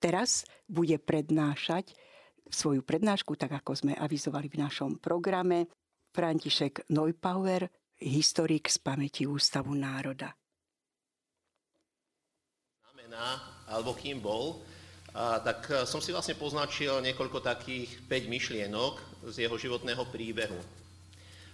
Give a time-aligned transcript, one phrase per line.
[0.00, 1.92] teraz bude prednášať
[2.50, 5.70] svoju prednášku, tak ako sme avizovali v našom programe,
[6.10, 7.70] František Neupauer,
[8.02, 10.34] historik z pamäti Ústavu národa.
[12.82, 13.38] Znamená,
[13.70, 14.58] alebo kým bol,
[15.14, 18.94] a, tak e, som si vlastne poznačil niekoľko takých 5 myšlienok
[19.30, 20.58] z jeho životného príbehu.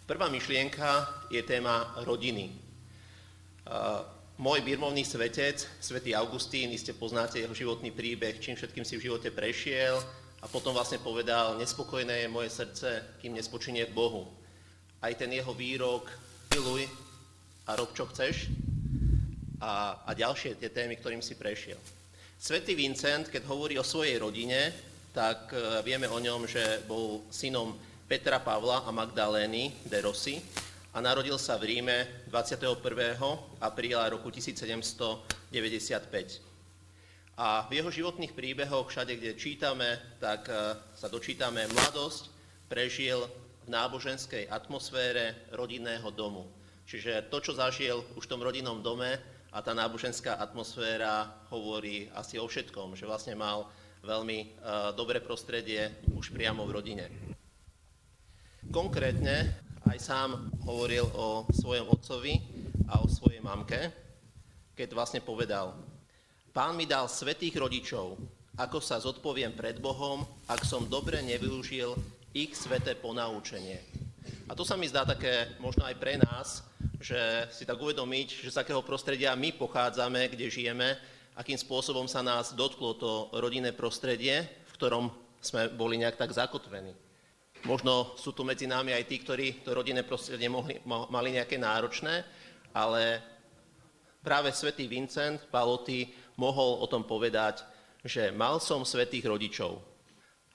[0.08, 2.52] Prvá myšlienka je téma rodiny.
[3.68, 4.00] A,
[4.36, 9.32] môj birmovný svetec, svätý Augustín, iste poznáte jeho životný príbeh, čím všetkým si v živote
[9.32, 9.96] prešiel
[10.44, 14.28] a potom vlastne povedal, nespokojné je moje srdce, kým nespočinie v Bohu.
[15.00, 16.12] Aj ten jeho výrok,
[16.52, 16.84] miluj
[17.64, 18.52] a rob, čo chceš,
[19.56, 21.80] a, a ďalšie tie témy, ktorým si prešiel.
[22.36, 24.68] Svetý Vincent, keď hovorí o svojej rodine,
[25.16, 27.72] tak e, vieme o ňom, že bol synom
[28.04, 30.36] Petra Pavla a Magdalény de Rossi
[30.96, 32.80] a narodil sa v Ríme 21.
[33.60, 35.52] apríla roku 1795.
[37.36, 40.56] A v jeho životných príbehoch, všade, kde čítame, tak e,
[40.96, 42.32] sa dočítame, mladosť
[42.72, 43.28] prežil
[43.68, 46.48] v náboženskej atmosfére rodinného domu.
[46.88, 49.20] Čiže to, čo zažil už v tom rodinnom dome,
[49.52, 53.68] a tá náboženská atmosféra hovorí asi o všetkom, že vlastne mal
[54.04, 57.08] veľmi uh, dobré prostredie už priamo v rodine.
[58.68, 62.34] Konkrétne aj sám hovoril o svojom otcovi
[62.90, 63.78] a o svojej mamke,
[64.74, 65.78] keď vlastne povedal,
[66.50, 68.18] pán mi dal svetých rodičov,
[68.58, 71.94] ako sa zodpoviem pred Bohom, ak som dobre nevyužil
[72.34, 73.80] ich sveté ponaučenie.
[74.50, 76.66] A to sa mi zdá také možno aj pre nás,
[76.98, 80.98] že si tak uvedomiť, že z akého prostredia my pochádzame, kde žijeme,
[81.38, 87.05] akým spôsobom sa nás dotklo to rodinné prostredie, v ktorom sme boli nejak tak zakotvení.
[87.64, 92.22] Možno sú tu medzi nami aj tí, ktorí to rodinné prostredie mohli, mali nejaké náročné,
[92.76, 93.24] ale
[94.20, 97.64] práve svätý Vincent Paloty mohol o tom povedať,
[98.04, 99.80] že mal som svetých rodičov.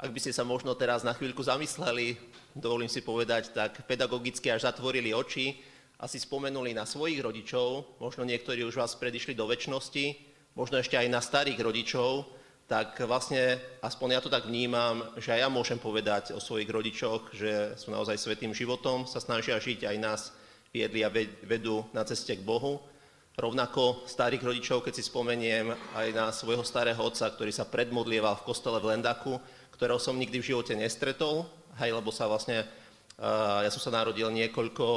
[0.01, 2.17] Ak by ste sa možno teraz na chvíľku zamysleli,
[2.57, 5.61] dovolím si povedať, tak pedagogicky až zatvorili oči
[6.01, 10.17] asi spomenuli na svojich rodičov, možno niektorí už vás predišli do väčšnosti,
[10.57, 12.25] možno ešte aj na starých rodičov,
[12.67, 17.35] tak vlastne, aspoň ja to tak vnímam, že aj ja môžem povedať o svojich rodičoch,
[17.35, 20.21] že sú naozaj svetým životom, sa snažia žiť, aj nás
[20.71, 21.11] viedli a
[21.43, 22.79] vedú na ceste k Bohu.
[23.35, 28.47] Rovnako starých rodičov, keď si spomeniem aj na svojho starého otca, ktorý sa predmodlieval v
[28.47, 29.39] kostole v Lendaku,
[29.75, 31.47] ktorého som nikdy v živote nestretol,
[31.79, 32.63] hej, lebo sa vlastne
[33.61, 34.87] ja som sa narodil niekoľko,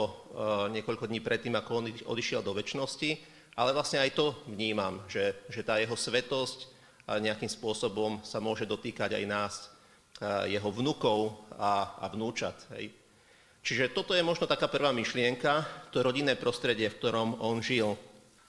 [0.73, 3.11] niekoľko dní predtým, ako on odišiel do väčšnosti,
[3.55, 6.74] ale vlastne aj to vnímam, že, že tá jeho svetosť
[7.09, 9.55] nejakým spôsobom sa môže dotýkať aj nás,
[10.49, 12.55] jeho vnukov a, a vnúčat.
[12.79, 12.95] Hej.
[13.65, 17.97] Čiže toto je možno taká prvá myšlienka, to rodinné prostredie, v ktorom on žil.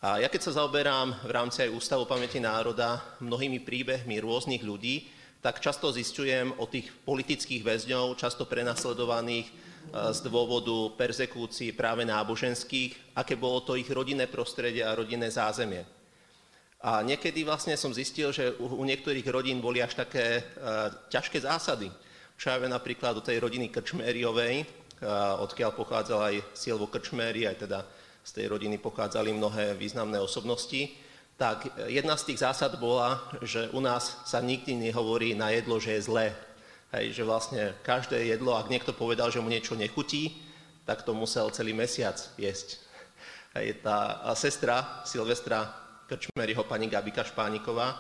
[0.04, 5.08] A ja keď sa zaoberám v rámci aj Ústavu pamäti národa mnohými príbehmi rôznych ľudí,
[5.40, 9.48] tak často zistujem o tých politických väzňov, často prenasledovaných
[9.94, 15.86] z dôvodu persekúcií práve náboženských, aké bolo to ich rodinné prostredie a rodinné zázemie.
[16.82, 21.90] A niekedy vlastne som zistil, že u, niektorých rodín boli až také uh, ťažké zásady.
[22.36, 27.80] Práve napríklad do tej rodiny Krčmériovej, uh, odkiaľ pochádzal aj Silvo Krčméry, aj teda
[28.26, 33.84] z tej rodiny pochádzali mnohé významné osobnosti tak jedna z tých zásad bola, že u
[33.84, 36.28] nás sa nikdy nehovorí na jedlo, že je zlé.
[36.96, 40.40] Hej, že vlastne každé jedlo, ak niekto povedal, že mu niečo nechutí,
[40.88, 42.80] tak to musel celý mesiac jesť.
[43.52, 47.98] Hej, tá sestra Silvestra Krčmeryho, pani Gabika Špániková,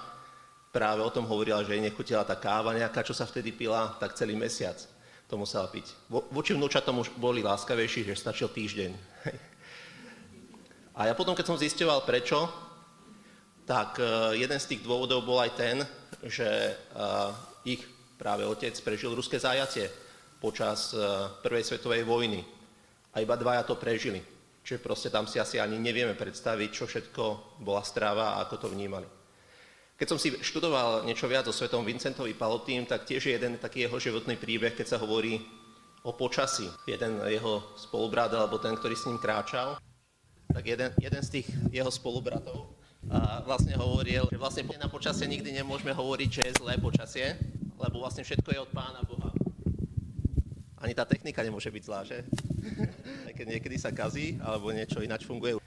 [0.69, 4.13] práve o tom hovorila, že jej nechutila tá káva nejaká, čo sa vtedy pila, tak
[4.13, 4.77] celý mesiac
[5.25, 5.89] to musela piť.
[6.09, 8.91] Voči vnúčatom už boli láskavejší, že stačil týždeň.
[10.95, 12.45] A ja potom, keď som zistoval prečo,
[13.65, 15.81] tak e, jeden z tých dôvodov bol aj ten,
[16.23, 16.73] že e,
[17.65, 17.81] ich
[18.15, 19.89] práve otec prežil ruské zajatie
[20.37, 21.01] počas e,
[21.41, 22.45] Prvej svetovej vojny.
[23.11, 24.21] A iba dvaja to prežili.
[24.65, 27.23] Čiže proste tam si asi ani nevieme predstaviť, čo všetko
[27.61, 29.05] bola stráva a ako to vnímali.
[29.95, 33.85] Keď som si študoval niečo viac o svetom Vincentovi Palotým, tak tiež je jeden taký
[33.85, 35.39] jeho životný príbeh, keď sa hovorí
[36.01, 36.65] o počasí.
[36.89, 39.77] Jeden jeho spolubrat, alebo ten, ktorý s ním kráčal,
[40.49, 42.75] tak jeden, jeden z tých jeho spolubratov
[43.05, 47.37] a vlastne hovoril, že vlastne na počasie nikdy nemôžeme hovoriť, že je zlé počasie,
[47.77, 49.29] lebo vlastne všetko je od Pána Boha.
[50.81, 52.25] Ani tá technika nemôže byť zlá, že?
[53.35, 55.59] Keď niekedy sa kazí, alebo niečo ináč funguje.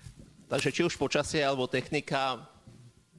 [0.48, 2.40] Takže či už počasie, alebo technika,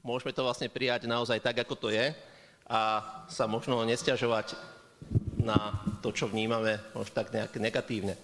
[0.02, 2.10] môžeme to vlastne prijať naozaj tak, ako to je
[2.66, 4.58] a sa možno nestiažovať
[5.38, 8.18] na to, čo vnímame, možno tak nejak negatívne.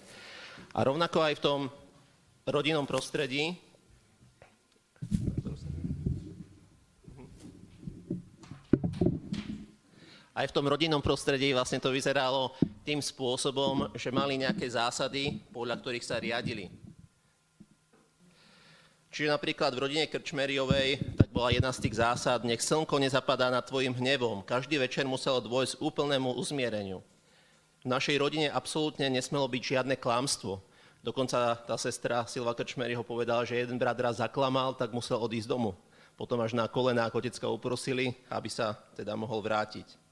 [0.74, 1.60] A rovnako aj v tom
[2.46, 3.54] rodinnom prostredí,
[10.36, 12.50] aj v tom rodinnom prostredí vlastne to vyzeralo
[12.86, 16.70] tým spôsobom, že mali nejaké zásady, podľa ktorých sa riadili.
[19.10, 23.66] Čiže napríklad v rodine Krčmeriovej tak bola jedna z tých zásad, nech slnko nezapadá nad
[23.66, 24.44] tvojim hnevom.
[24.46, 27.02] Každý večer muselo dôjsť úplnému uzmiereniu.
[27.82, 30.60] V našej rodine absolútne nesmelo byť žiadne klamstvo.
[31.00, 35.74] Dokonca tá sestra Silva Krčmeryho povedala, že jeden brat raz zaklamal, tak musel odísť domu.
[36.14, 40.05] Potom až na kolenách otecka uprosili, aby sa teda mohol vrátiť.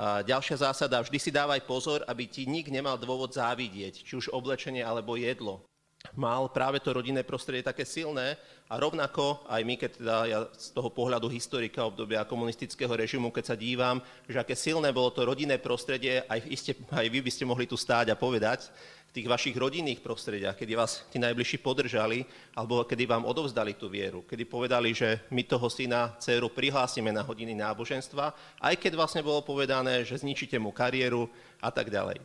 [0.00, 4.80] Ďalšia zásada, vždy si dávaj pozor, aby ti nik nemal dôvod závidieť, či už oblečenie
[4.80, 5.68] alebo jedlo.
[6.18, 8.34] Mal práve to rodinné prostredie také silné
[8.66, 13.54] a rovnako aj my, keď teda ja z toho pohľadu historika obdobia komunistického režimu, keď
[13.54, 17.46] sa dívam, že aké silné bolo to rodinné prostredie, aj, iste, aj vy by ste
[17.46, 18.66] mohli tu stáť a povedať,
[19.12, 22.24] tých vašich rodinných prostrediach, kedy vás tí najbližší podržali,
[22.56, 27.20] alebo kedy vám odovzdali tú vieru, kedy povedali, že my toho syna, dceru prihlásime na
[27.20, 31.28] hodiny náboženstva, aj keď vlastne bolo povedané, že zničíte mu kariéru
[31.60, 32.24] a tak ďalej.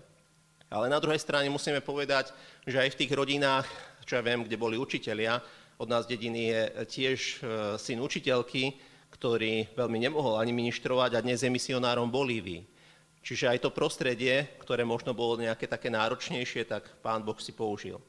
[0.72, 2.31] Ale na druhej strane musíme povedať,
[2.63, 3.68] že aj v tých rodinách,
[4.07, 5.44] čo ja viem, kde boli učitelia,
[5.78, 7.36] od nás dediny je tiež e,
[7.78, 8.80] syn učiteľky,
[9.13, 12.76] ktorý veľmi nemohol ani ministrovať a dnes je misionárom Bolívii.
[13.24, 18.00] Čiže aj to prostredie, ktoré možno bolo nejaké také náročnejšie, tak pán Boh si použil.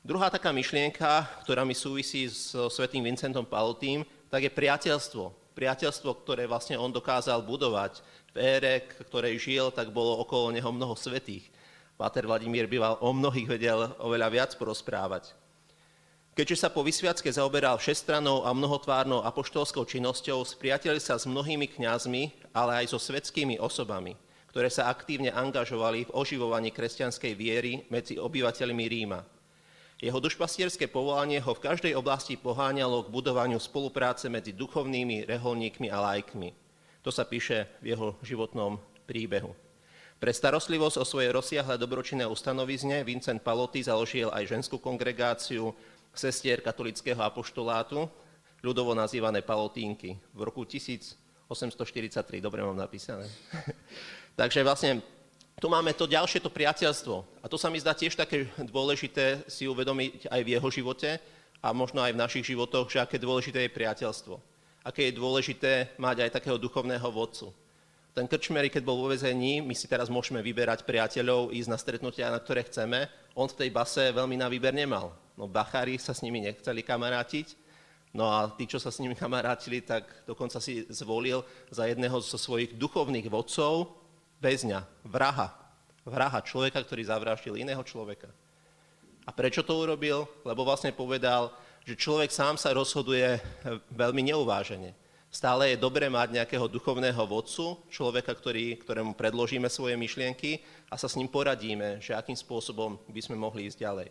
[0.00, 4.00] Druhá taká myšlienka, ktorá mi súvisí s svetým Vincentom Palotým,
[4.32, 5.52] tak je priateľstvo.
[5.52, 8.00] Priateľstvo, ktoré vlastne on dokázal budovať.
[8.32, 11.44] V ére, ktorej žil, tak bolo okolo neho mnoho svetých.
[12.00, 15.36] Páter Vladimír býval o mnohých vedel oveľa viac porozprávať.
[16.32, 22.39] Keďže sa po vysviacke zaoberal všestranou a mnohotvárnou apoštolskou činnosťou, spriatelil sa s mnohými kňazmi,
[22.50, 24.18] ale aj so svetskými osobami,
[24.50, 29.20] ktoré sa aktívne angažovali v oživovaní kresťanskej viery medzi obyvateľmi Ríma.
[30.00, 36.00] Jeho dušpastierské povolanie ho v každej oblasti poháňalo k budovaniu spolupráce medzi duchovnými, reholníkmi a
[36.00, 36.56] lajkmi.
[37.04, 39.52] To sa píše v jeho životnom príbehu.
[40.20, 45.72] Pre starostlivosť o svoje rozsiahle dobročinné ustanovizne Vincent Paloty založil aj ženskú kongregáciu
[46.12, 48.04] sestier katolického apoštolátu,
[48.60, 50.64] ľudovo nazývané Palotínky, v roku
[51.50, 53.26] 1843, dobre mám napísané.
[54.40, 55.02] Takže vlastne
[55.58, 57.42] tu máme to ďalšie to priateľstvo.
[57.42, 61.20] A to sa mi zdá tiež také dôležité si uvedomiť aj v jeho živote
[61.60, 64.34] a možno aj v našich životoch, že aké dôležité je priateľstvo.
[64.80, 67.52] Aké je dôležité mať aj takého duchovného vodcu.
[68.16, 72.32] Ten Krčmery, keď bol vo vezení, my si teraz môžeme vyberať priateľov, ísť na stretnutia,
[72.32, 73.06] na ktoré chceme.
[73.36, 75.12] On v tej base veľmi na výber nemal.
[75.36, 77.59] No bachári sa s nimi nechceli kamarátiť,
[78.14, 82.38] no a tí, čo sa s nimi kamarátili, tak dokonca si zvolil za jedného zo
[82.38, 83.94] svojich duchovných vodcov
[84.40, 85.52] väzňa, vraha.
[86.00, 88.32] Vraha, človeka, ktorý zavraždil iného človeka.
[89.28, 90.24] A prečo to urobil?
[90.48, 91.52] Lebo vlastne povedal,
[91.84, 93.36] že človek sám sa rozhoduje
[93.92, 94.96] veľmi neuvážene.
[95.30, 100.58] Stále je dobré mať nejakého duchovného vodcu, človeka, ktorý, ktorému predložíme svoje myšlienky
[100.90, 104.08] a sa s ním poradíme, že akým spôsobom by sme mohli ísť ďalej.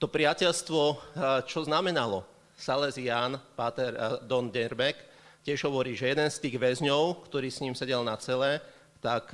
[0.00, 0.80] To priateľstvo,
[1.44, 2.24] čo znamenalo?
[2.56, 3.92] Salesián, Páter
[4.24, 4.96] Don Derbeck,
[5.44, 8.58] tiež hovorí, že jeden z tých väzňov, ktorý s ním sedel na celé,
[8.98, 9.30] tak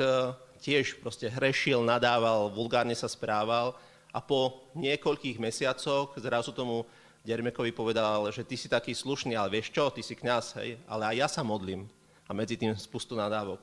[0.61, 3.79] tiež proste hrešil, nadával, vulgárne sa správal
[4.13, 6.85] a po niekoľkých mesiacoch zrazu tomu
[7.23, 11.15] Dermekovi povedal, že ty si taký slušný, ale vieš čo, ty si kňaz, hej, ale
[11.15, 11.87] aj ja sa modlím.
[12.27, 13.63] A medzi tým spustu nadávok.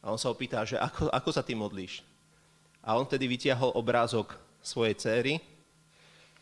[0.00, 2.00] A on sa opýta, že ako, ako sa ty modlíš?
[2.82, 5.38] A on tedy vytiahol obrázok svojej céry,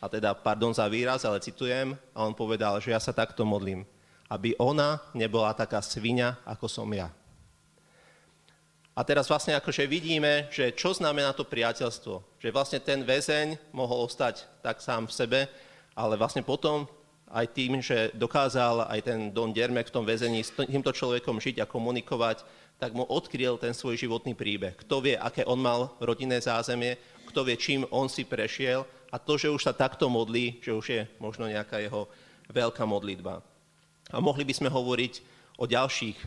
[0.01, 3.85] a teda, pardon za výraz, ale citujem, a on povedal, že ja sa takto modlím,
[4.33, 7.13] aby ona nebola taká svinia, ako som ja.
[8.97, 12.43] A teraz vlastne akože vidíme, že čo znamená to priateľstvo.
[12.43, 15.41] Že vlastne ten väzeň mohol ostať tak sám v sebe,
[15.97, 16.85] ale vlastne potom
[17.31, 21.63] aj tým, že dokázal aj ten Don Dermek v tom väzení s týmto človekom žiť
[21.63, 22.43] a komunikovať,
[22.77, 24.75] tak mu odkryl ten svoj životný príbeh.
[24.75, 26.99] Kto vie, aké on mal rodinné zázemie,
[27.31, 30.87] kto vie, čím on si prešiel a to, že už sa takto modlí, že už
[30.87, 32.07] je možno nejaká jeho
[32.51, 33.43] veľká modlitba.
[34.11, 35.23] A mohli by sme hovoriť
[35.61, 36.19] o ďalších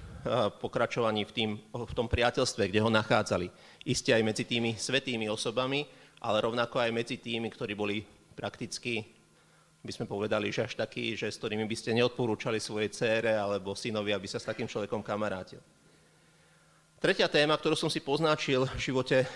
[0.62, 3.50] pokračovaní v, tým, v tom priateľstve, kde ho nachádzali.
[3.84, 5.84] Isté aj medzi tými svetými osobami,
[6.24, 8.04] ale rovnako aj medzi tými, ktorí boli
[8.38, 9.04] prakticky
[9.84, 13.76] by sme povedali, že až taký, že s ktorými by ste neodporúčali svojej cére alebo
[13.76, 15.60] synovi, aby sa s takým človekom kamarátil.
[17.04, 19.28] Tretia téma, ktorú som si poznačil v živote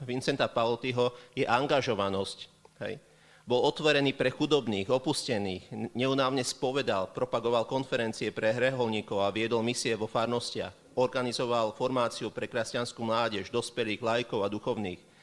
[0.00, 2.55] Vincenta Pautyho, je angažovanosť.
[2.82, 3.00] Hej.
[3.46, 10.10] Bol otvorený pre chudobných, opustených, neunávne spovedal, propagoval konferencie pre hreholníkov a viedol misie vo
[10.10, 10.98] farnostiach.
[10.98, 15.16] Organizoval formáciu pre kresťanskú mládež, dospelých, lajkov a duchovných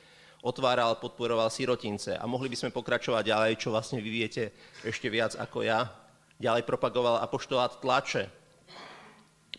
[0.43, 4.51] otváral, podporoval sirotince a mohli by sme pokračovať ďalej, čo vlastne vy viete
[4.83, 5.87] ešte viac ako ja.
[6.37, 8.27] Ďalej propagoval apoštolát tlače.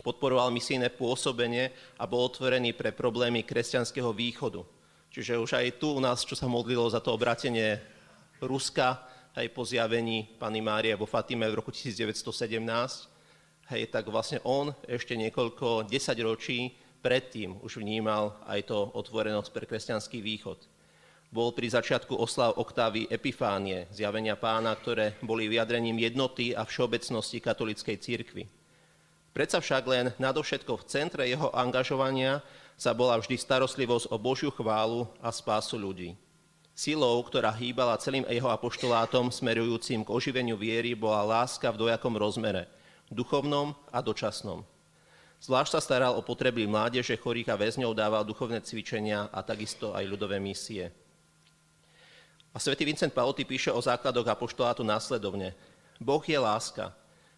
[0.05, 4.61] podporoval misijné pôsobenie a bol otvorený pre problémy kresťanského východu.
[5.15, 7.79] Čiže už aj tu u nás, čo sa modlilo za to obrátenie
[8.43, 8.99] Ruska,
[9.39, 12.27] aj po zjavení Pany Márie vo Fatime v roku 1917,
[13.71, 20.19] hej, tak vlastne on ešte niekoľko desaťročí predtým už vnímal aj to otvorenosť pre kresťanský
[20.19, 20.59] východ.
[21.31, 28.03] Bol pri začiatku oslav oktávy Epifánie, zjavenia pána, ktoré boli vyjadrením jednoty a všeobecnosti katolíckej
[28.03, 28.51] církvy.
[29.31, 32.43] Predsa však len nadovšetko v centre jeho angažovania
[32.75, 36.19] sa bola vždy starostlivosť o Božiu chválu a spásu ľudí.
[36.75, 42.67] Silou, ktorá hýbala celým jeho apoštolátom smerujúcim k oživeniu viery, bola láska v dojakom rozmere,
[43.15, 44.67] duchovnom a dočasnom.
[45.39, 50.03] Zvlášť sa staral o potreby mládeže, chorých a väzňov, dával duchovné cvičenia a takisto aj
[50.09, 50.91] ľudové misie.
[52.51, 55.55] A svätý Vincent Pauty píše o základoch apoštolátu následovne.
[56.03, 56.91] Boh je láska,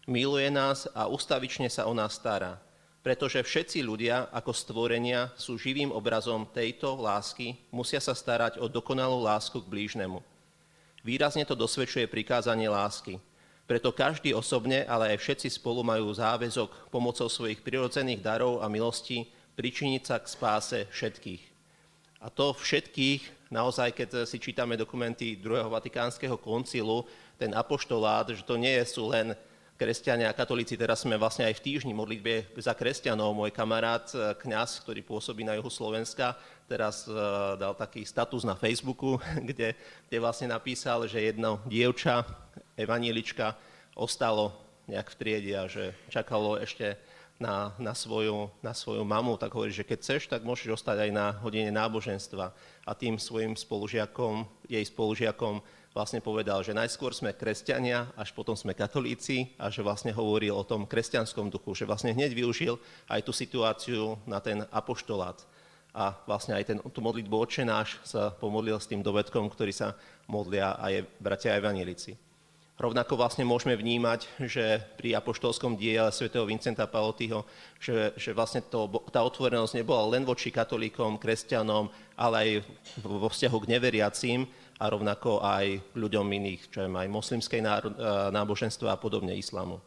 [0.09, 2.57] miluje nás a ustavične sa o nás stará,
[3.07, 9.23] pretože všetci ľudia ako stvorenia sú živým obrazom tejto lásky, musia sa starať o dokonalú
[9.23, 10.19] lásku k blížnemu.
[11.07, 13.15] Výrazne to dosvedčuje prikázanie lásky.
[13.63, 19.31] Preto každý osobne, ale aj všetci spolu majú záväzok pomocou svojich prirodzených darov a milostí
[19.55, 21.43] pričiniť sa k spáse všetkých.
[22.19, 27.07] A to všetkých, naozaj, keď si čítame dokumenty druhého Vatikánskeho koncilu,
[27.39, 29.31] ten apoštolát, že to nie sú len
[29.77, 33.37] kresťania a katolíci, teraz sme vlastne aj v týždni modlitbe za kresťanov.
[33.37, 36.33] Môj kamarát, e, kňaz, ktorý pôsobí na juhu Slovenska,
[36.65, 37.13] teraz e,
[37.61, 39.77] dal taký status na Facebooku, kde,
[40.09, 42.25] kde vlastne napísal, že jedno dievča,
[42.73, 43.53] evanílička,
[43.93, 44.57] ostalo
[44.89, 46.97] nejak v triede a že čakalo ešte
[47.37, 51.11] na, na, svoju, na svoju mamu, tak hovorí, že keď chceš, tak môžeš ostať aj
[51.13, 52.49] na hodine náboženstva.
[52.81, 55.61] A tým svojim spolužiakom, jej spolužiakom
[55.95, 60.67] vlastne povedal, že najskôr sme kresťania, až potom sme katolíci a že vlastne hovoril o
[60.67, 62.77] tom kresťanskom duchu, že vlastne hneď využil
[63.09, 65.41] aj tú situáciu na ten apoštolát.
[65.97, 69.97] A vlastne aj ten, tú modlitbu Oče náš sa pomodlil s tým dovedkom, ktorý sa
[70.29, 72.13] modlia aj bratia evanílici.
[72.77, 77.41] Rovnako vlastne môžeme vnímať, že pri apoštolskom diele svätého Vincenta Palotyho,
[77.81, 82.49] že, že vlastne to, tá otvorenosť nebola len voči katolíkom, kresťanom, ale aj
[83.01, 84.45] vo vzťahu k neveriacím,
[84.77, 87.67] a rovnako aj ľuďom iných, čo je aj moslimskej e,
[88.29, 89.81] náboženstva a podobne islamu.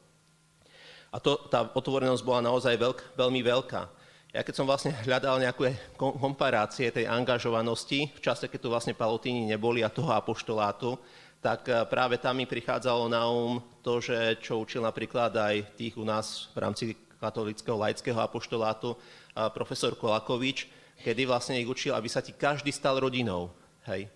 [1.11, 3.83] A to, tá otvorenosť bola naozaj veľk, veľmi veľká.
[4.31, 9.43] Ja keď som vlastne hľadal nejaké komparácie tej angažovanosti v čase, keď tu vlastne palotíni
[9.47, 10.99] neboli a toho apoštolátu,
[11.39, 15.97] tak e, práve tam mi prichádzalo na um to, že čo učil napríklad aj tých
[15.97, 16.85] u nás v rámci
[17.17, 18.97] katolického laického apoštolátu
[19.53, 20.69] profesor Kolakovič,
[21.01, 23.53] kedy vlastne ich učil, aby sa ti každý stal rodinou.
[23.89, 24.09] Hej.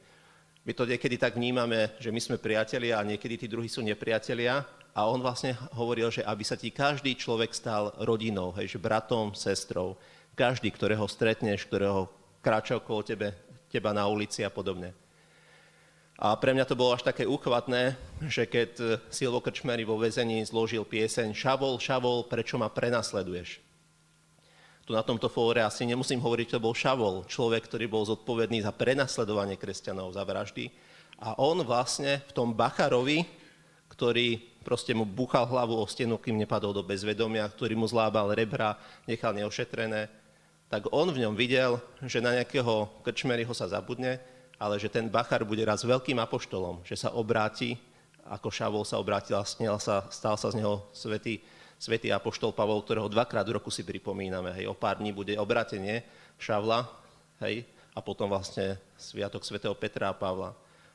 [0.64, 4.64] My to niekedy tak vnímame, že my sme priatelia a niekedy tí druhí sú nepriatelia.
[4.96, 9.36] A on vlastne hovoril, že aby sa ti každý človek stal rodinou, hej, že bratom,
[9.36, 10.00] sestrou.
[10.32, 12.08] Každý, ktorého stretneš, ktorého
[12.40, 13.36] kráča okolo tebe,
[13.68, 14.96] teba na ulici a podobne.
[16.14, 20.86] A pre mňa to bolo až také úchvatné, že keď Silvo Krčmery vo väzení zložil
[20.86, 23.73] pieseň Šavol, Šavol, prečo ma prenasleduješ?
[24.84, 28.72] Tu na tomto fóre asi nemusím hovoriť, to bol Šavol, človek, ktorý bol zodpovedný za
[28.72, 30.68] prenasledovanie kresťanov, za vraždy.
[31.24, 33.24] A on vlastne v tom Bacharovi,
[33.88, 38.76] ktorý proste mu buchal hlavu o stenu, kým nepadol do bezvedomia, ktorý mu zlábal rebra,
[39.08, 40.08] nechal neošetrené,
[40.68, 44.20] tak on v ňom videl, že na nejakého krčmeryho sa zabudne,
[44.60, 47.76] ale že ten Bachar bude raz veľkým apoštolom, že sa obráti,
[48.24, 49.44] ako Šavol sa obrátil a
[49.78, 51.44] sa, stal sa z neho svetý
[51.78, 54.54] svätý Apoštol Pavol, ktorého dvakrát v roku si pripomíname.
[54.56, 56.06] Hej, o pár dní bude obratenie
[56.38, 56.88] Šavla,
[57.44, 60.50] hej, a potom vlastne Sviatok svätého Petra a Pavla.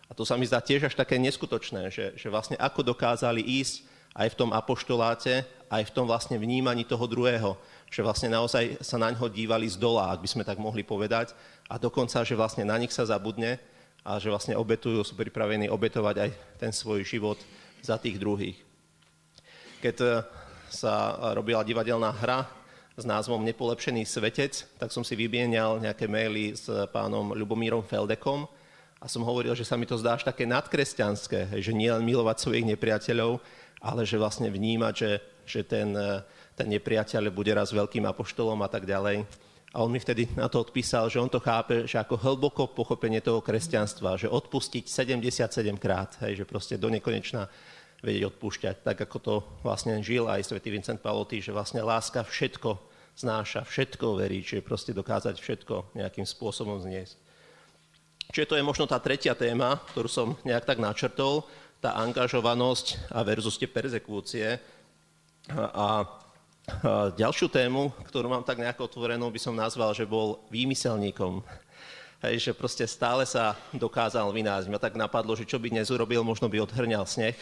[0.09, 3.86] A to sa mi zdá tiež až také neskutočné, že, že vlastne ako dokázali ísť
[4.17, 7.53] aj v tom apoštoláte, aj v tom vlastne vnímaní toho druhého,
[7.93, 11.38] že vlastne naozaj sa na ňo dívali z dola, ak by sme tak mohli povedať,
[11.69, 13.62] a dokonca, že vlastne na nich sa zabudne
[14.01, 17.38] a že vlastne obetujú, sú pripravení obetovať aj ten svoj život
[17.86, 18.57] za tých druhých.
[19.79, 20.25] Keď
[20.69, 22.47] sa robila divadelná hra
[22.99, 28.45] s názvom Nepolepšený svetec, tak som si vybienial nejaké maily s pánom Ľubomírom Feldekom
[28.99, 32.43] a som hovoril, že sa mi to zdá až také nadkresťanské, že nie len milovať
[32.43, 33.39] svojich nepriateľov,
[33.79, 35.11] ale že vlastne vnímať, že,
[35.47, 35.95] že ten,
[36.59, 39.23] ten nepriateľ bude raz veľkým apoštolom a tak ďalej.
[39.69, 43.21] A on mi vtedy na to odpísal, že on to chápe, že ako hlboko pochopenie
[43.21, 47.45] toho kresťanstva, že odpustiť 77 krát, hej, že proste do nekonečna
[47.99, 52.79] vedieť odpúšťať, tak ako to vlastne žil aj svätý Vincent Paloty, že vlastne láska všetko
[53.19, 57.19] znáša, všetko verí, čiže proste dokázať všetko nejakým spôsobom zniesť.
[58.31, 61.43] Čiže to je možno tá tretia téma, ktorú som nejak tak načrtol,
[61.83, 64.61] tá angažovanosť a versus tie perzekúcie.
[65.55, 66.05] A
[67.17, 71.41] Ďalšiu tému, ktorú mám tak nejako otvorenú, by som nazval, že bol výmyselníkom.
[72.19, 74.67] Hej, že proste stále sa dokázal vynájsť.
[74.67, 77.39] Mňa tak napadlo, že čo by dnes urobil, možno by odhrňal sneh,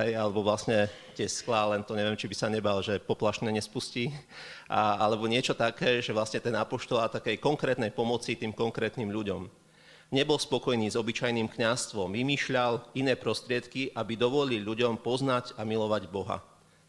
[0.00, 4.16] hej, alebo vlastne tie sklá, len to neviem, či by sa nebal, že poplašne nespustí,
[4.64, 9.44] a, alebo niečo také, že vlastne ten apoštol a takej konkrétnej pomoci tým konkrétnym ľuďom.
[10.08, 16.40] Nebol spokojný s obyčajným kňastvom, vymýšľal iné prostriedky, aby dovolil ľuďom poznať a milovať Boha.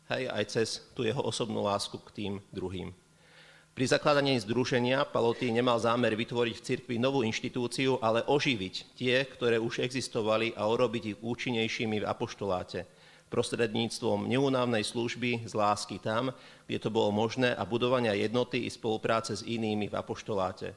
[0.07, 2.95] Hej, aj cez tú jeho osobnú lásku k tým druhým.
[3.75, 9.59] Pri zakladaní združenia Paloty nemal zámer vytvoriť v cirkvi novú inštitúciu, ale oživiť tie, ktoré
[9.59, 12.87] už existovali a urobiť ich účinnejšími v apoštoláte
[13.35, 16.31] prostredníctvom neunávnej služby z lásky tam,
[16.71, 20.71] kde to bolo možné a budovania jednoty i spolupráce s inými v apoštoláte.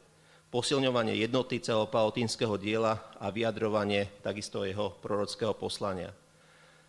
[0.50, 6.10] Posilňovanie jednoty celopalotínskeho diela a vyjadrovanie takisto jeho prorockého poslania.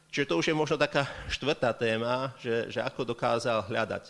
[0.09, 4.09] Čiže to už je možno taká štvrtá téma, že, že ako dokázal hľadať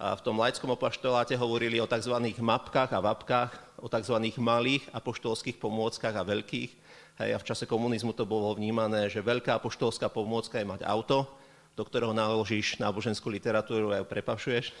[0.00, 2.16] v tom laickom apoštoláte hovorili o tzv.
[2.40, 4.16] mapkách a vapkách, o tzv.
[4.40, 6.72] malých apoštolských pomôckach a veľkých.
[7.20, 11.28] Hej, a v čase komunizmu to bolo vnímané, že veľká apoštolská pomôcka je mať auto,
[11.76, 14.72] do ktorého naložíš náboženskú literatúru a ju prepašuješ.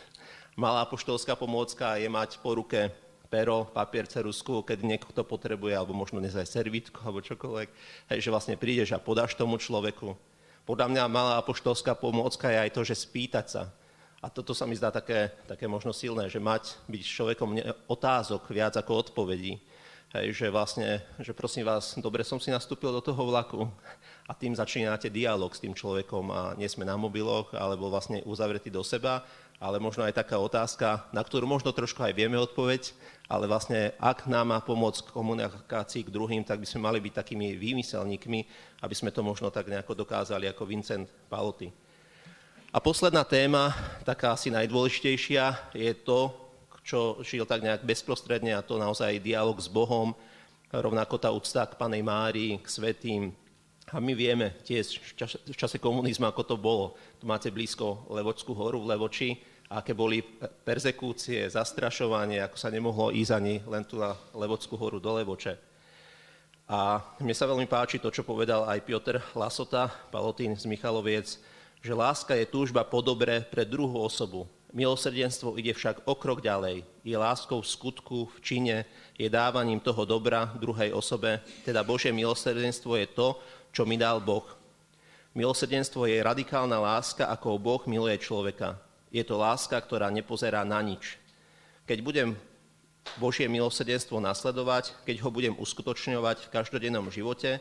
[0.56, 2.88] Malá apoštolská pomôcka je mať po ruke
[3.28, 7.68] pero, papier, cerusku, keď niekto potrebuje, alebo možno dnes aj servítku, alebo čokoľvek.
[8.08, 10.16] Hej, že vlastne prídeš a podáš tomu človeku.
[10.64, 13.62] Podľa mňa malá apoštolská pomôcka je aj to, že spýtať sa.
[14.20, 17.56] A toto sa mi zdá také, také možno silné, že mať, byť človekom
[17.88, 19.56] otázok viac ako odpovedí.
[20.12, 23.64] Hej, že vlastne, že prosím vás, dobre som si nastúpil do toho vlaku
[24.28, 28.68] a tým začínate dialog s tým človekom a nie sme na mobiloch alebo vlastne uzavretí
[28.68, 29.22] do seba,
[29.56, 32.90] ale možno aj taká otázka, na ktorú možno trošku aj vieme odpoveď,
[33.30, 37.54] ale vlastne ak nám má pomôcť komunikácii k druhým, tak by sme mali byť takými
[37.54, 38.40] výmyselníkmi,
[38.82, 41.70] aby sme to možno tak nejako dokázali ako Vincent Paloty.
[42.70, 43.74] A posledná téma,
[44.06, 46.30] taká asi najdôležitejšia, je to,
[46.86, 50.14] čo žil tak nejak bezprostredne a to naozaj dialog s Bohom,
[50.70, 53.34] rovnako tá úcta k Panej Márii, k svetým.
[53.90, 55.02] A my vieme tiež
[55.50, 56.94] v čase komunizmu, ako to bolo.
[57.18, 59.34] Tu máte blízko Levočskú horu v Levoči,
[59.66, 60.22] aké boli
[60.62, 65.58] persekúcie, zastrašovanie, ako sa nemohlo ísť ani len tu na Levočskú horu do Levoče.
[66.70, 71.96] A mne sa veľmi páči to, čo povedal aj Piotr Lasota, Palotín z Michaloviec, že
[71.96, 74.44] láska je túžba po dobre pre druhú osobu.
[74.70, 76.86] Milosrdenstvo ide však o krok ďalej.
[77.02, 78.76] Je láskou v skutku, v čine,
[79.18, 81.42] je dávaním toho dobra druhej osobe.
[81.66, 83.34] Teda Božie milosrdenstvo je to,
[83.74, 84.46] čo mi dal Boh.
[85.34, 88.78] Milosrdenstvo je radikálna láska, ako Boh miluje človeka.
[89.10, 91.18] Je to láska, ktorá nepozerá na nič.
[91.86, 92.38] Keď budem
[93.18, 97.58] Božie milosrdenstvo nasledovať, keď ho budem uskutočňovať v každodennom živote,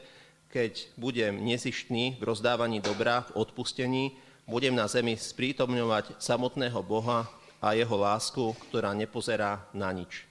[0.50, 4.18] keď budem nezištný v rozdávaní dobra, v odpustení,
[4.50, 7.30] budem na zemi sprítomňovať samotného Boha
[7.62, 10.26] a jeho lásku, ktorá nepozerá na nič.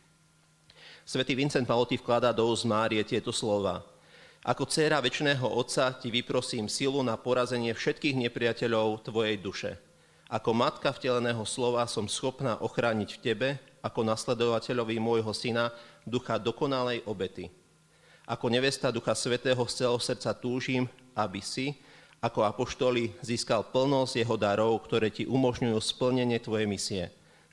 [1.06, 3.86] Svetý Vincent Paloty vkladá do úst Márie tieto slova.
[4.42, 9.78] Ako dcéra väčšného Otca ti vyprosím silu na porazenie všetkých nepriateľov tvojej duše.
[10.28, 13.48] Ako matka vteleného slova som schopná ochrániť v tebe,
[13.80, 15.72] ako nasledovateľovi môjho syna,
[16.04, 17.48] ducha dokonalej obety
[18.28, 20.84] ako nevesta Ducha Svetého z celého srdca túžim,
[21.16, 21.80] aby si,
[22.20, 27.04] ako apoštoli, získal plnosť jeho darov, ktoré ti umožňujú splnenie tvojej misie,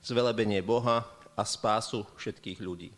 [0.03, 2.91] zvelebenie Boha a spásu všetkých ľudí.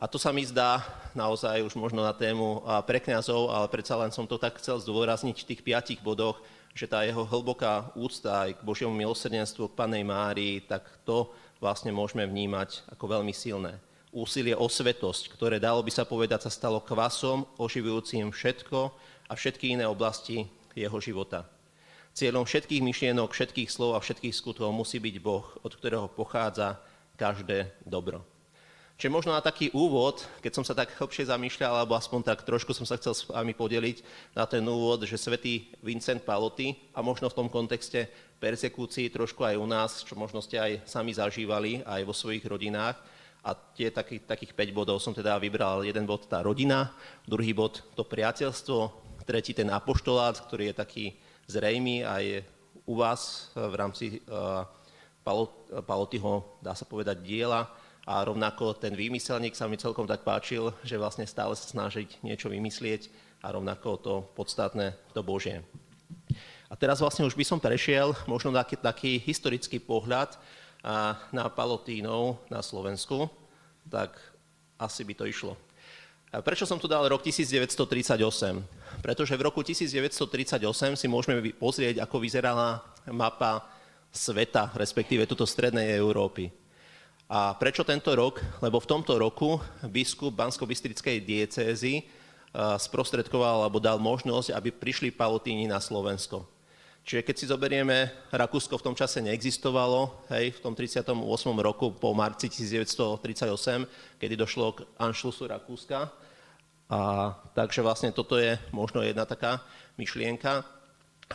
[0.00, 0.80] A to sa mi zdá
[1.12, 5.36] naozaj už možno na tému pre kniazov, ale predsa len som to tak chcel zdôrazniť
[5.36, 6.40] v tých piatich bodoch,
[6.72, 11.28] že tá jeho hlboká úcta aj k Božiemu milosrdenstvu, k Panej Márii, tak to
[11.60, 13.76] vlastne môžeme vnímať ako veľmi silné
[14.14, 18.78] úsilie o svetosť, ktoré dalo by sa povedať sa stalo kvasom oživujúcim všetko
[19.26, 20.46] a všetky iné oblasti
[20.78, 21.42] jeho života.
[22.14, 26.78] Cieľom všetkých myšlienok, všetkých slov a všetkých skutkov musí byť Boh, od ktorého pochádza
[27.18, 28.22] každé dobro.
[28.94, 32.70] Čiže možno na taký úvod, keď som sa tak hlbšie zamýšľal, alebo aspoň tak trošku
[32.70, 34.06] som sa chcel s vami podeliť
[34.38, 38.06] na ten úvod, že svätý Vincent Paloty a možno v tom kontexte
[38.38, 42.94] persekúcií trošku aj u nás, čo možno ste aj sami zažívali aj vo svojich rodinách,
[43.44, 45.84] a tie taký, takých 5 bodov som teda vybral.
[45.84, 46.96] Jeden bod tá rodina,
[47.28, 48.78] druhý bod to priateľstvo,
[49.28, 51.04] tretí ten apoštolát, ktorý je taký
[51.44, 52.40] zrejmý a je
[52.88, 54.64] u vás v rámci uh,
[55.84, 57.68] Palotyho, dá sa povedať, diela.
[58.04, 62.52] A rovnako ten výmyselník sa mi celkom tak páčil, že vlastne stále sa snažiť niečo
[62.52, 63.08] vymyslieť
[63.40, 65.64] a rovnako to podstatné, to Božie.
[66.68, 70.36] A teraz vlastne už by som prešiel možno taký, taký historický pohľad
[70.84, 73.32] a na Palotínov na Slovensku,
[73.88, 74.12] tak
[74.76, 75.56] asi by to išlo.
[76.28, 78.20] A prečo som tu dal rok 1938?
[79.00, 80.60] Pretože v roku 1938
[81.00, 83.64] si môžeme pozrieť, ako vyzerala mapa
[84.12, 86.52] sveta, respektíve tuto strednej Európy.
[87.30, 88.44] A prečo tento rok?
[88.60, 89.56] Lebo v tomto roku
[89.88, 92.04] biskup Bansko-Bystrickej diecézy
[92.54, 96.46] sprostredkoval alebo dal možnosť, aby prišli palotíni na Slovensko.
[97.04, 101.12] Čiže keď si zoberieme, Rakúsko v tom čase neexistovalo, hej, v tom 38.
[101.60, 106.08] roku po marci 1938, kedy došlo k Anšlusu Rakúska.
[106.88, 107.00] A,
[107.52, 109.60] takže vlastne toto je možno jedna taká
[110.00, 110.64] myšlienka.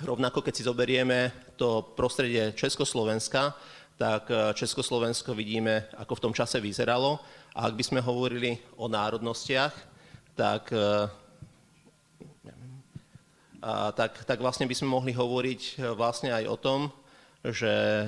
[0.02, 3.54] Rovnako keď si zoberieme to prostredie Československa,
[3.94, 7.22] tak e, Československo vidíme, ako v tom čase vyzeralo.
[7.54, 9.74] A ak by sme hovorili o národnostiach,
[10.34, 11.06] tak e,
[13.60, 16.80] a, tak, tak vlastne by sme mohli hovoriť e, vlastne aj o tom,
[17.44, 17.74] že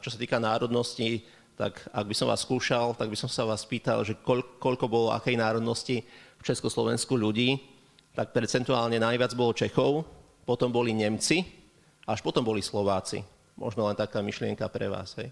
[0.00, 1.24] čo sa týka národnosti,
[1.54, 4.86] tak ak by som vás skúšal, tak by som sa vás pýtal, že koľ, koľko
[4.90, 6.02] bolo akej národnosti
[6.40, 7.60] v Československu ľudí,
[8.14, 10.06] tak percentuálne najviac bolo Čechov,
[10.44, 11.44] potom boli Nemci,
[12.04, 13.22] až potom boli Slováci.
[13.54, 15.14] Možno len taká myšlienka pre vás.
[15.16, 15.30] Hej.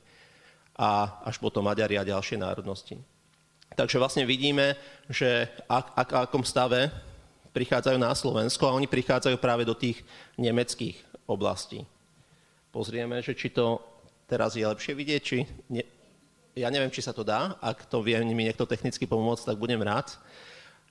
[0.79, 2.97] A až potom Maďari a ďalšie národnosti.
[3.73, 4.77] Takže vlastne vidíme,
[5.09, 6.93] že ak, ak, akom stave
[7.53, 10.01] prichádzajú na Slovensko a oni prichádzajú práve do tých
[10.41, 10.97] nemeckých
[11.29, 11.85] oblastí.
[12.73, 13.81] Pozrieme, že či to
[14.25, 15.45] teraz je lepšie vidieť, či...
[15.69, 15.85] Ne...
[16.53, 17.57] Ja neviem, či sa to dá.
[17.65, 20.13] Ak to vie mi niekto technicky pomôcť, tak budem rád.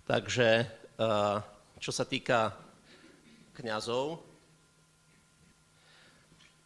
[0.09, 1.37] Takže eh,
[1.77, 2.57] čo sa týka
[3.53, 4.21] kňazov,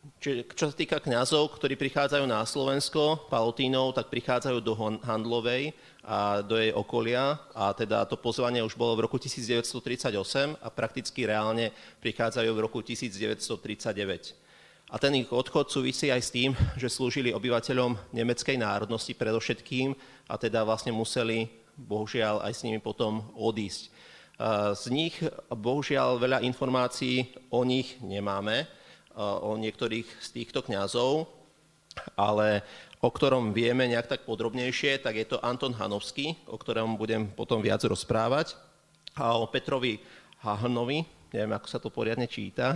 [0.06, 5.74] Čiže čo sa týka kňazov, ktorí prichádzajú na Slovensko, palotínov, tak prichádzajú do Handlovej
[6.06, 11.26] a do jej okolia a teda to pozvanie už bolo v roku 1938 a prakticky
[11.26, 11.74] reálne
[12.06, 14.38] prichádzajú v roku 1939.
[14.94, 19.98] A ten ich odchod súvisí aj s tým, že slúžili obyvateľom nemeckej národnosti predovšetkým
[20.30, 23.90] a teda vlastne museli bohužiaľ aj s nimi potom odísť.
[24.78, 25.18] Z nich
[25.50, 28.70] bohužiaľ veľa informácií o nich nemáme,
[29.16, 31.32] o niektorých z týchto kňazov,
[32.20, 32.64] ale
[33.00, 37.64] o ktorom vieme nejak tak podrobnejšie, tak je to Anton Hanovský, o ktorom budem potom
[37.64, 38.60] viac rozprávať,
[39.16, 40.04] a o Petrovi
[40.44, 42.76] Hahnovi, neviem, ako sa to poriadne číta,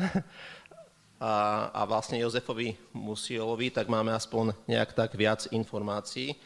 [1.19, 1.33] a,
[1.75, 6.39] a vlastne Jozefovi Musielovi, tak máme aspoň nejak tak viac informácií,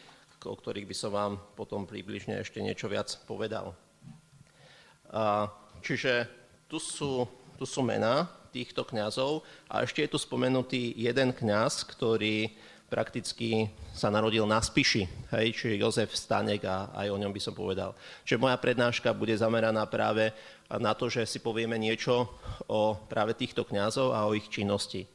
[0.44, 3.72] o ktorých by som vám potom približne ešte niečo viac povedal.
[5.08, 5.48] A,
[5.80, 6.26] čiže
[6.66, 7.24] tu sú,
[7.56, 9.42] tu sú mená týchto kňazov.
[9.66, 12.54] A ešte je tu spomenutý jeden kňaz, ktorý
[12.86, 17.50] prakticky sa narodil na Spiši, hej, čiže Jozef Stanek a aj o ňom by som
[17.50, 17.90] povedal.
[18.22, 20.30] Čiže moja prednáška bude zameraná práve
[20.70, 22.30] na to, že si povieme niečo
[22.70, 25.10] o práve týchto kňazov a o ich činnosti.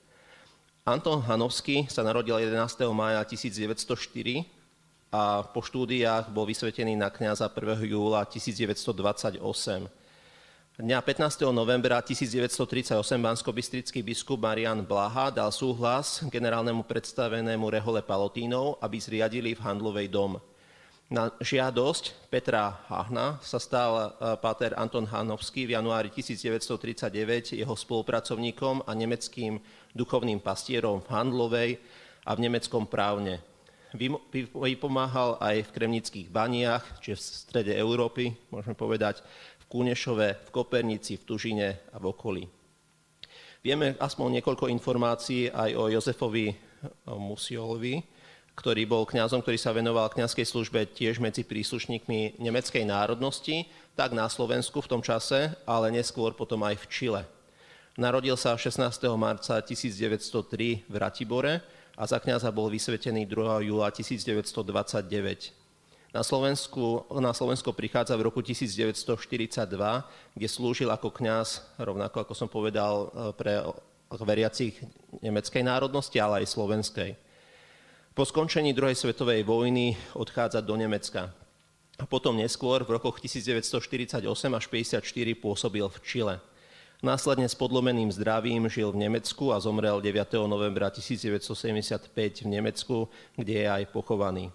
[0.83, 2.83] Anton Hanovský sa narodil 11.
[2.91, 4.43] maja 1904
[5.15, 7.85] a po štúdiách bol vysvetený na kňaza 1.
[7.87, 9.39] júla 1928.
[10.79, 11.43] Dňa 15.
[11.51, 19.59] novembra 1938 bansko-bystrický biskup Marian Blaha dal súhlas generálnemu predstavenému Rehole Palotínov, aby zriadili v
[19.59, 20.39] Handlovej dom.
[21.11, 28.87] Na žiadosť Petra Hahna sa stal e, páter Anton Hanovský v januári 1939 jeho spolupracovníkom
[28.87, 29.59] a nemeckým
[29.91, 31.71] duchovným pastierom v Handlovej
[32.23, 33.43] a v nemeckom právne.
[34.55, 39.25] Vypomáhal aj v kremnických baniach, čiže v strede Európy, môžeme povedať,
[39.69, 42.43] Kúnešove, v Kopernici, v Tužine a v okolí.
[43.61, 46.49] Vieme aspoň niekoľko informácií aj o Jozefovi
[47.05, 48.01] Musiolovi,
[48.57, 54.25] ktorý bol kňazom, ktorý sa venoval kňazskej službe tiež medzi príslušníkmi nemeckej národnosti, tak na
[54.25, 57.21] Slovensku v tom čase, ale neskôr potom aj v Čile.
[57.99, 58.79] Narodil sa 16.
[59.19, 61.59] marca 1903 v Ratibore
[61.99, 63.67] a za kňaza bol vysvetený 2.
[63.67, 65.58] júla 1929.
[66.09, 69.69] Na, Slovensku, na Slovensko prichádza v roku 1942,
[70.33, 73.61] kde slúžil ako kňaz, rovnako ako som povedal, e, pre
[74.17, 74.73] veriacich
[75.21, 77.13] nemeckej národnosti, ale aj slovenskej.
[78.17, 81.29] Po skončení druhej svetovej vojny odchádza do Nemecka.
[82.01, 86.35] A potom neskôr, v rokoch 1948 až 1954, pôsobil v Čile.
[87.05, 90.41] Následne s podlomeným zdravím žil v Nemecku a zomrel 9.
[90.49, 92.09] novembra 1975
[92.43, 94.49] v Nemecku, kde je aj pochovaný.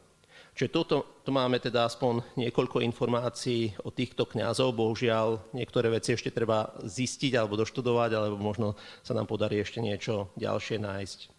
[0.55, 4.79] Čiže tuto, tu máme teda aspoň niekoľko informácií o týchto kňazov.
[4.79, 10.31] Bohužiaľ, niektoré veci ešte treba zistiť alebo doštudovať, alebo možno sa nám podarí ešte niečo
[10.38, 11.35] ďalšie nájsť.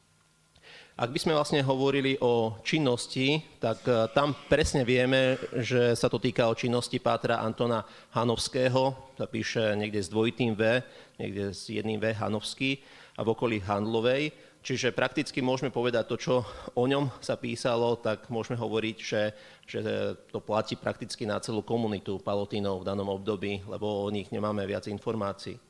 [0.96, 6.24] Ak by sme vlastne hovorili o činnosti, tak e, tam presne vieme, že sa to
[6.24, 7.84] týka o činnosti Pátra Antona
[8.16, 10.80] Hanovského, sa píše niekde s dvojitým V,
[11.20, 12.80] niekde s jedným V Hanovský
[13.20, 14.32] a v okolí Handlovej.
[14.66, 16.34] Čiže prakticky môžeme povedať to, čo
[16.74, 19.24] o ňom sa písalo, tak môžeme hovoriť, že,
[19.70, 19.80] že
[20.34, 24.90] to platí prakticky na celú komunitu palotínov v danom období, lebo o nich nemáme viac
[24.90, 25.62] informácií.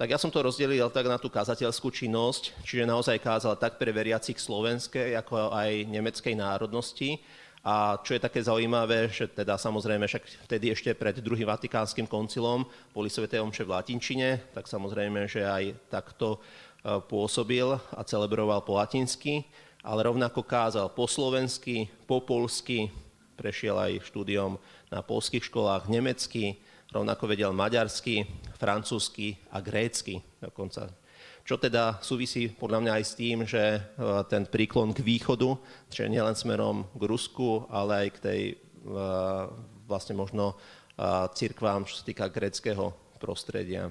[0.00, 3.92] tak ja som to rozdelil tak na tú kazateľskú činnosť, čiže naozaj kázal tak pre
[3.92, 7.20] veriacich slovenskej, ako aj nemeckej národnosti.
[7.62, 12.66] A čo je také zaujímavé, že teda samozrejme však vtedy ešte pred druhým vatikánskym koncilom
[12.90, 16.42] boli sveté omše v latinčine, tak samozrejme, že aj takto
[16.82, 19.46] pôsobil a celebroval po latinsky,
[19.82, 22.90] ale rovnako kázal po slovensky, po polsky,
[23.34, 24.58] prešiel aj štúdiom
[24.90, 26.58] na polských školách nemecky,
[26.94, 28.26] rovnako vedel maďarsky,
[28.58, 30.90] francúzsky a grécky dokonca.
[31.42, 33.80] Čo teda súvisí podľa mňa aj s tým, že e,
[34.30, 35.58] ten príklon k východu,
[35.90, 38.54] čiže nielen smerom k Rusku, ale aj k tej e,
[39.90, 40.54] vlastne možno
[41.34, 43.90] cirkvám, čo sa týka gréckého prostredia.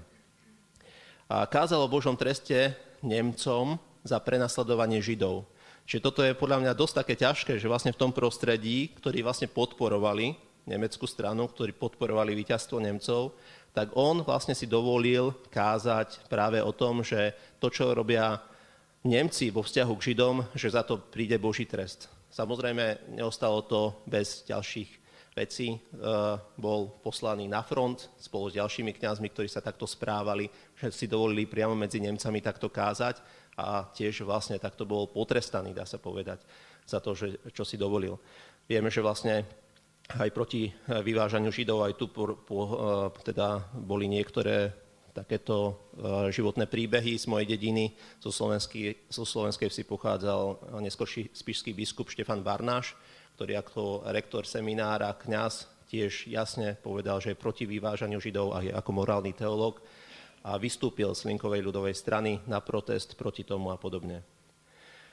[1.32, 5.48] A kázal o Božom treste Nemcom za prenasledovanie Židov.
[5.88, 9.48] Čiže toto je podľa mňa dosť také ťažké, že vlastne v tom prostredí, ktorí vlastne
[9.48, 10.36] podporovali
[10.68, 13.40] nemeckú stranu, ktorí podporovali víťazstvo Nemcov,
[13.72, 17.32] tak on vlastne si dovolil kázať práve o tom, že
[17.64, 18.44] to, čo robia
[19.08, 22.12] Nemci vo vzťahu k Židom, že za to príde Boží trest.
[22.28, 25.01] Samozrejme, neostalo to bez ďalších
[25.32, 25.76] vecí.
[25.76, 25.80] E,
[26.60, 31.48] bol poslaný na front spolu s ďalšími kňazmi, ktorí sa takto správali, že si dovolili
[31.48, 33.24] priamo medzi Nemcami takto kázať
[33.56, 36.44] a tiež vlastne takto bol potrestaný, dá sa povedať,
[36.88, 38.16] za to, že, čo si dovolil.
[38.68, 39.44] Vieme, že vlastne
[40.20, 44.74] aj proti eh, vyvážaniu Židov, aj tu po, po, eh, teda boli niektoré
[45.12, 47.96] takéto eh, životné príbehy z mojej dediny.
[48.20, 52.96] Zo, zo Slovenskej vsi pochádzal neskôrší spišský biskup Štefan Barnáš,
[53.36, 58.90] ktorý ako rektor seminára, kňaz, tiež jasne povedal, že je proti vyvážaniu Židov aj ako
[58.96, 59.84] morálny teológ
[60.42, 64.24] a vystúpil z Linkovej ľudovej strany na protest proti tomu a podobne.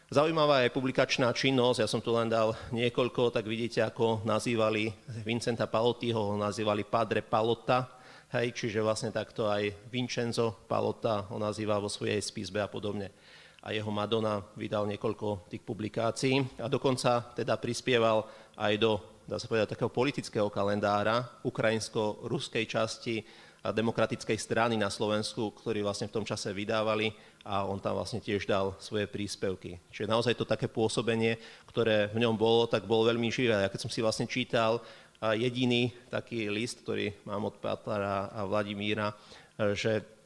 [0.09, 4.89] Zaujímavá je publikačná činnosť, ja som tu len dal niekoľko, tak vidíte, ako nazývali
[5.21, 8.01] Vincenta Palottiho, ho nazývali Padre Palota,
[8.33, 13.13] hej, čiže vlastne takto aj Vincenzo Palota ho nazýva vo svojej spisbe a podobne.
[13.69, 18.25] A jeho Madonna vydal niekoľko tých publikácií a dokonca teda prispieval
[18.57, 18.97] aj do,
[19.29, 23.21] dá sa povedať, takého politického kalendára ukrajinsko-ruskej časti
[23.61, 27.13] a demokratickej strany na Slovensku, ktorí vlastne v tom čase vydávali
[27.45, 29.77] a on tam vlastne tiež dal svoje príspevky.
[29.93, 31.37] Čiže naozaj to také pôsobenie,
[31.69, 33.53] ktoré v ňom bolo, tak bolo veľmi živé.
[33.53, 34.81] Ja keď som si vlastne čítal
[35.21, 39.13] jediný taký list, ktorý mám od Pátara a Vladimíra,
[39.77, 40.17] že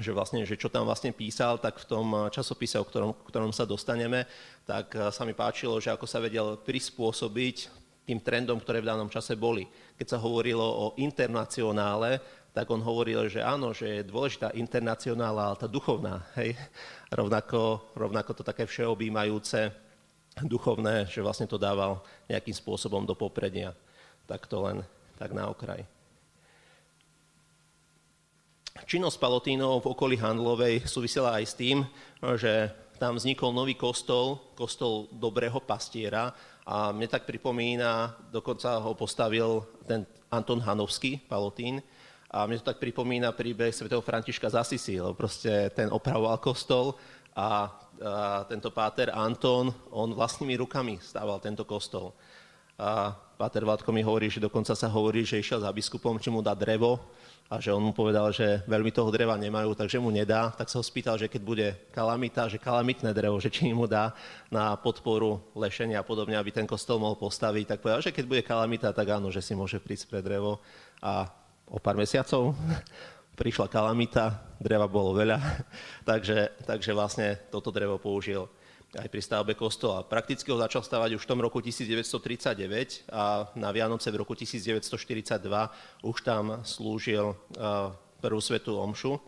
[0.00, 3.64] že, vlastne, že čo tam vlastne písal, tak v tom časopise, o ktorom, ktorom sa
[3.68, 4.28] dostaneme,
[4.68, 9.34] tak sa mi páčilo, že ako sa vedel prispôsobiť tým trendom, ktoré v danom čase
[9.34, 9.66] boli.
[9.98, 12.22] Keď sa hovorilo o internacionále,
[12.54, 16.56] tak on hovoril, že áno, že je dôležitá internacionála, ale tá duchovná, hej,
[17.12, 19.74] rovnako, rovnako to také všeobjímajúce
[20.40, 23.76] duchovné, že vlastne to dával nejakým spôsobom do popredia.
[24.24, 24.80] Tak to len
[25.20, 25.84] tak na okraj.
[28.84, 31.80] Činnosť Palotínov v okolí Handlovej súvisela aj s tým,
[32.36, 32.68] že
[33.00, 36.36] tam vznikol nový kostol, kostol dobrého pastiera
[36.68, 41.80] a mne tak pripomína, dokonca ho postavil ten Anton Hanovský, Palotín,
[42.28, 46.98] a mne to tak pripomína príbeh svätého Františka z Asisi, lebo proste ten opravoval kostol
[47.32, 52.12] a, a tento páter Anton, on vlastnými rukami stával tento kostol.
[52.76, 56.44] A páter Vládko mi hovorí, že dokonca sa hovorí, že išiel za biskupom, či mu
[56.44, 57.00] dá drevo
[57.46, 60.50] a že on mu povedal, že veľmi toho dreva nemajú, takže mu nedá.
[60.50, 64.10] Tak sa ho spýtal, že keď bude kalamita, že kalamitné drevo, že či mu dá
[64.50, 67.64] na podporu lešenia a podobne, aby ten kostol mohol postaviť.
[67.70, 70.58] Tak povedal, že keď bude kalamita, tak áno, že si môže prísť pre drevo.
[70.98, 71.30] A
[71.70, 72.50] o pár mesiacov
[73.40, 75.38] prišla kalamita, dreva bolo veľa,
[76.08, 78.50] takže, takže vlastne toto drevo použil
[78.94, 80.06] aj pri stavbe kostola.
[80.06, 86.06] Prakticky ho začal stavať už v tom roku 1939 a na Vianoce v roku 1942
[86.06, 87.34] už tam slúžil
[88.22, 89.18] prvú svetú omšu.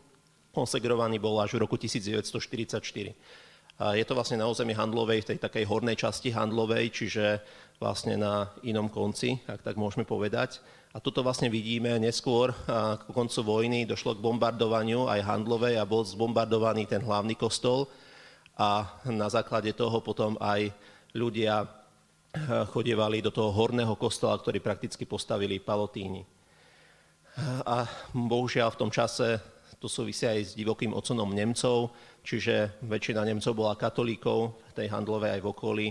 [0.55, 2.31] Konsegrovaný bol až v roku 1944.
[3.79, 7.39] Je to vlastne na území handlovej, v tej takej hornej časti handlovej, čiže
[7.79, 10.59] vlastne na inom konci, ak tak môžeme povedať.
[10.97, 12.51] A toto vlastne vidíme neskôr,
[13.07, 17.87] ku koncu vojny došlo k bombardovaniu aj handlovej a bol zbombardovaný ten hlavný kostol
[18.59, 20.69] a na základe toho potom aj
[21.15, 21.65] ľudia
[22.75, 26.27] chodievali do toho horného kostola, ktorý prakticky postavili palotíni.
[27.65, 29.39] A bohužiaľ v tom čase
[29.79, 31.95] to súvisí aj s divokým oconom Nemcov,
[32.27, 35.89] čiže väčšina Nemcov bola katolíkov v tej handlovej aj v okolí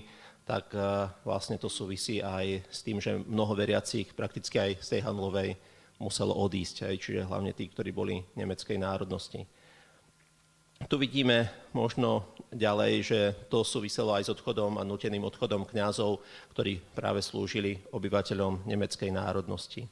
[0.47, 5.01] tak eh, vlastne to súvisí aj s tým, že mnoho veriacich prakticky aj z tej
[5.03, 5.60] handlovej
[5.99, 9.43] muselo odísť, aj, čiže hlavne tí, ktorí boli nemeckej národnosti.
[10.86, 16.22] Tu vidíme možno ďalej, že to súviselo aj s odchodom a nuteným odchodom kňazov,
[16.54, 19.90] ktorí práve slúžili obyvateľom nemeckej národnosti.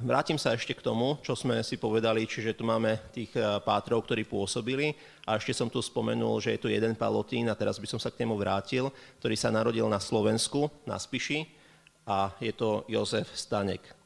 [0.00, 3.34] vrátim sa ešte k tomu, čo sme si povedali, čiže tu máme tých
[3.66, 4.94] pátrov, ktorí pôsobili
[5.28, 8.08] a ešte som tu spomenul, že je tu jeden palotín a teraz by som sa
[8.08, 11.44] k nemu vrátil, ktorý sa narodil na Slovensku, na Spiši
[12.06, 13.99] a je to Jozef Stanek.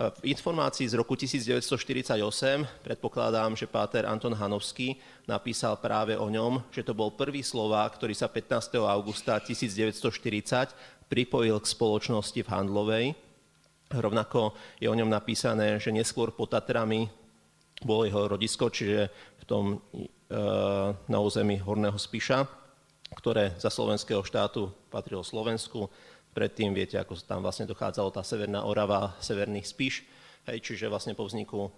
[0.00, 2.16] V informácii z roku 1948
[2.80, 4.96] predpokladám, že páter Anton Hanovský
[5.28, 8.80] napísal práve o ňom, že to bol prvý Slovák, ktorý sa 15.
[8.80, 10.72] augusta 1940
[11.04, 13.06] pripojil k spoločnosti v Handlovej.
[13.92, 17.04] Rovnako je o ňom napísané, že neskôr pod Tatrami
[17.84, 20.00] bolo jeho rodisko, čiže v tom e,
[21.12, 22.48] na území Horného Spiša,
[23.20, 25.92] ktoré za slovenského štátu patrilo Slovensku,
[26.30, 30.06] Predtým viete, ako tam vlastne dochádzalo tá Severná Orava, Severných Spíš,
[30.48, 31.70] Hej, čiže vlastne po vzniku e,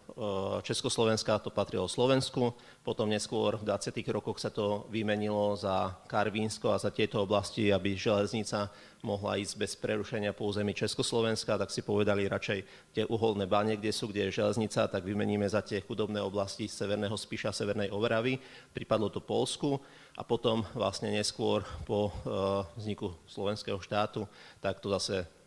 [0.62, 2.54] Československa to patrilo Slovensku,
[2.86, 3.90] potom neskôr v 20.
[4.14, 8.70] rokoch sa to vymenilo za Karvínsko a za tieto oblasti, aby železnica
[9.02, 12.60] mohla ísť bez prerušenia po území Československa, tak si povedali radšej
[12.94, 17.18] tie uholné bane, kde sú, kde je železnica, tak vymeníme za tie chudobné oblasti Severného
[17.18, 18.38] Spíša, Severnej Overavy.
[18.70, 19.82] Pripadlo to Polsku
[20.14, 22.30] a potom vlastne neskôr po e,
[22.78, 24.22] vzniku slovenského štátu,
[24.62, 25.41] tak to zase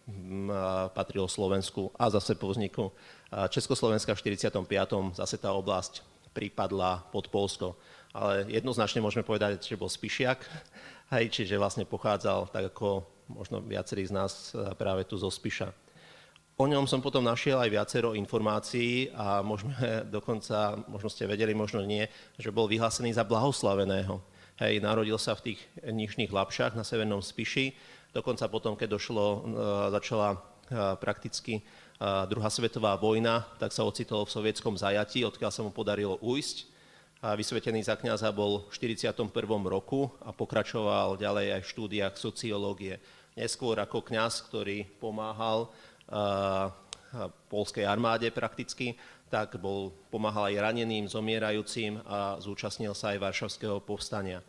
[0.93, 2.93] patrilo Slovensku a zase po vzniku
[3.49, 5.17] Československa v 45.
[5.17, 7.79] zase tá oblasť pripadla pod Polsko.
[8.15, 10.39] Ale jednoznačne môžeme povedať, že bol Spišiak,
[11.15, 15.73] hej, čiže vlastne pochádzal, tak ako možno viacerí z nás práve tu zo Spiša.
[16.55, 19.75] O ňom som potom našiel aj viacero informácií a môžeme
[20.15, 22.07] dokonca, možno ste vedeli, možno nie,
[22.39, 24.23] že bol vyhlásený za blahoslaveného.
[24.55, 27.75] Hej, narodil sa v tých nižných Lapšách na Severnom Spiši,
[28.15, 29.39] Dokonca potom, keď došlo, e,
[29.91, 30.37] začala e,
[30.95, 31.61] prakticky e,
[32.31, 36.71] druhá svetová vojna, tak sa ocitol v sovietskom zajatí, odkiaľ sa mu podarilo ujsť.
[37.19, 39.19] A vysvetený za kniaza bol v 41.
[39.67, 43.03] roku a pokračoval ďalej aj v štúdiách sociológie.
[43.35, 45.73] Neskôr ako kňaz, ktorý pomáhal
[47.49, 48.93] polskej armáde prakticky,
[49.33, 54.45] tak bol, pomáhal aj raneným, zomierajúcim a zúčastnil sa aj Varšavského povstania.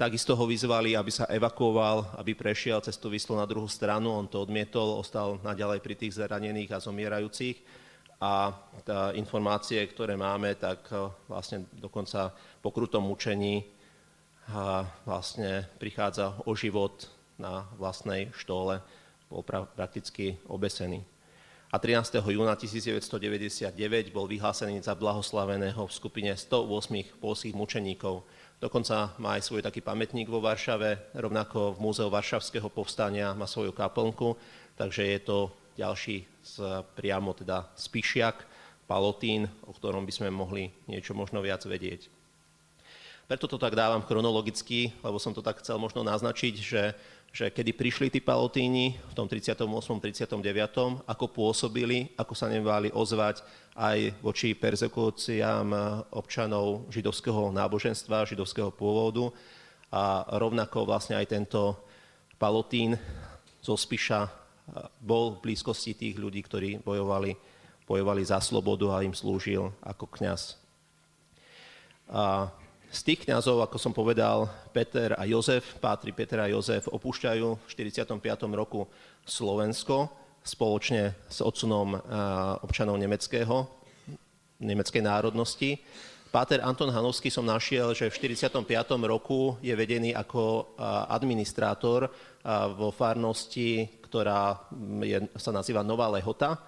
[0.00, 2.80] Takisto ho vyzvali, aby sa evakuoval, aby prešiel
[3.12, 4.08] Vyslu na druhú stranu.
[4.08, 7.60] On to odmietol, ostal naďalej pri tých zranených a zomierajúcich.
[8.16, 8.48] A
[8.80, 12.32] tá informácie, ktoré máme, tak eh, vlastne dokonca
[12.64, 13.68] po krutom mučení
[14.48, 17.04] a vlastne prichádza o život
[17.36, 18.80] na vlastnej štole,
[19.28, 21.04] bol pra- prakticky obesený.
[21.70, 22.24] A 13.
[22.24, 23.76] júna 1999
[24.16, 28.24] bol vyhlásený za blahoslaveného v skupine 108 polských mučeníkov,
[28.60, 33.72] Dokonca má aj svoj taký pamätník vo Varšave, rovnako v Múzeu Varšavského povstania má svoju
[33.72, 34.36] kaplnku,
[34.76, 35.38] takže je to
[35.80, 38.44] ďalší z, priamo teda Spišiak,
[38.84, 42.12] Palotín, o ktorom by sme mohli niečo možno viac vedieť.
[43.24, 46.92] Preto to tak dávam chronologicky, lebo som to tak chcel možno naznačiť, že
[47.30, 49.62] že kedy prišli tí palotíni v tom 38.
[49.62, 51.06] 39.
[51.06, 53.46] ako pôsobili, ako sa nebali ozvať
[53.78, 55.70] aj voči persekúciám
[56.10, 59.30] občanov židovského náboženstva, židovského pôvodu
[59.94, 61.78] a rovnako vlastne aj tento
[62.34, 62.98] palotín
[63.62, 64.26] zo Spiša
[64.98, 67.34] bol v blízkosti tých ľudí, ktorí bojovali,
[67.86, 70.58] bojovali za slobodu a im slúžil ako kňaz.
[72.10, 72.50] A
[72.90, 77.66] z tých kňazov, ako som povedal, Peter a Jozef, pátri Peter a Jozef opúšťajú v
[77.70, 78.18] 45.
[78.50, 78.90] roku
[79.22, 80.10] Slovensko
[80.42, 82.00] spoločne s odsunom eh,
[82.66, 83.70] občanov nemeckého,
[84.58, 85.78] nemeckej národnosti.
[86.34, 88.58] Páter Anton Hanovský som našiel, že v 45.
[89.06, 90.82] roku je vedený ako eh,
[91.14, 92.10] administrátor eh,
[92.74, 94.66] vo farnosti, ktorá
[95.06, 96.58] je, sa nazýva Nová Lehota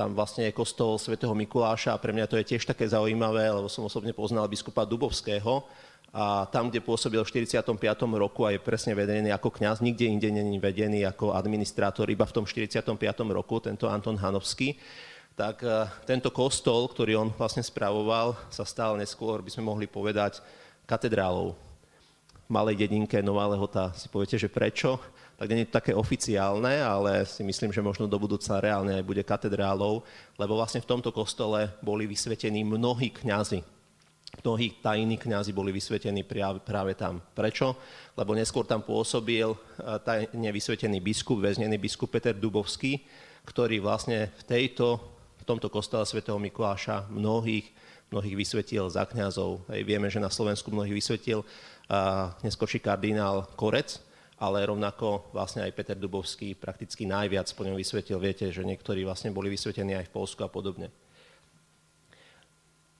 [0.00, 3.68] tam vlastne je kostol svätého Mikuláša a pre mňa to je tiež také zaujímavé, lebo
[3.68, 5.60] som osobne poznal biskupa Dubovského
[6.08, 7.76] a tam, kde pôsobil v 45.
[8.16, 12.32] roku a je presne vedený ako kňaz, nikde inde není vedený ako administrátor, iba v
[12.32, 12.96] tom 45.
[13.28, 14.80] roku, tento Anton Hanovský,
[15.36, 20.40] tak e, tento kostol, ktorý on vlastne spravoval, sa stal neskôr, by sme mohli povedať,
[20.88, 21.52] katedrálou.
[22.48, 24.96] V malej dedinke Nová Lehota si poviete, že prečo?
[25.40, 29.08] Tak nie je to také oficiálne, ale si myslím, že možno do budúca reálne aj
[29.08, 30.04] bude katedrálou,
[30.36, 33.64] lebo vlastne v tomto kostole boli vysvetení mnohí kňazi.
[34.44, 36.28] Mnohí tajní kňazi boli vysvetení
[36.60, 37.24] práve tam.
[37.32, 37.72] Prečo?
[38.20, 39.56] Lebo neskôr tam pôsobil e,
[40.04, 43.00] tajne vysvetený biskup, väznený biskup Peter Dubovský,
[43.48, 45.00] ktorý vlastne v, tejto,
[45.40, 47.64] v tomto kostole svätého Mikuláša mnohých,
[48.12, 49.64] mnohých vysvetil za kňazov.
[49.72, 54.09] Vieme, že na Slovensku mnohých vysvetil uh, neskočí kardinál Korec,
[54.40, 58.16] ale rovnako vlastne aj Peter Dubovský prakticky najviac po ňom vysvetil.
[58.16, 60.88] Viete, že niektorí vlastne boli vysvetení aj v Polsku a podobne.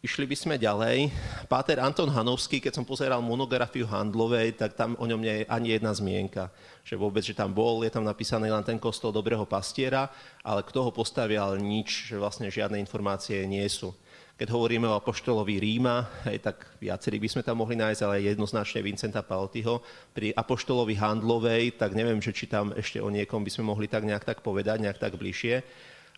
[0.00, 1.12] Išli by sme ďalej.
[1.44, 5.76] Páter Anton Hanovský, keď som pozeral monografiu Handlovej, tak tam o ňom nie je ani
[5.76, 6.48] jedna zmienka.
[6.88, 10.08] Že vôbec, že tam bol, je tam napísaný len ten kostol dobrého pastiera,
[10.40, 13.92] ale kto ho postavil, nič, že vlastne žiadne informácie nie sú.
[14.40, 18.80] Keď hovoríme o apoštolovi Ríma, hej, tak viacerí by sme tam mohli nájsť, ale jednoznačne
[18.80, 19.84] Vincenta Paltiho.
[20.16, 24.08] Pri apoštolovi Handlovej, tak neviem, že či tam ešte o niekom by sme mohli tak
[24.08, 25.60] nejak tak povedať, nejak tak bližšie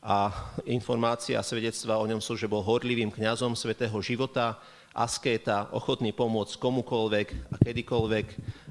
[0.06, 0.30] a
[0.70, 4.54] informácia a svedectva o ňom sú, že bol horlivým kňazom svetého života,
[4.94, 8.26] askéta, ochotný pomôcť komukolvek a kedykoľvek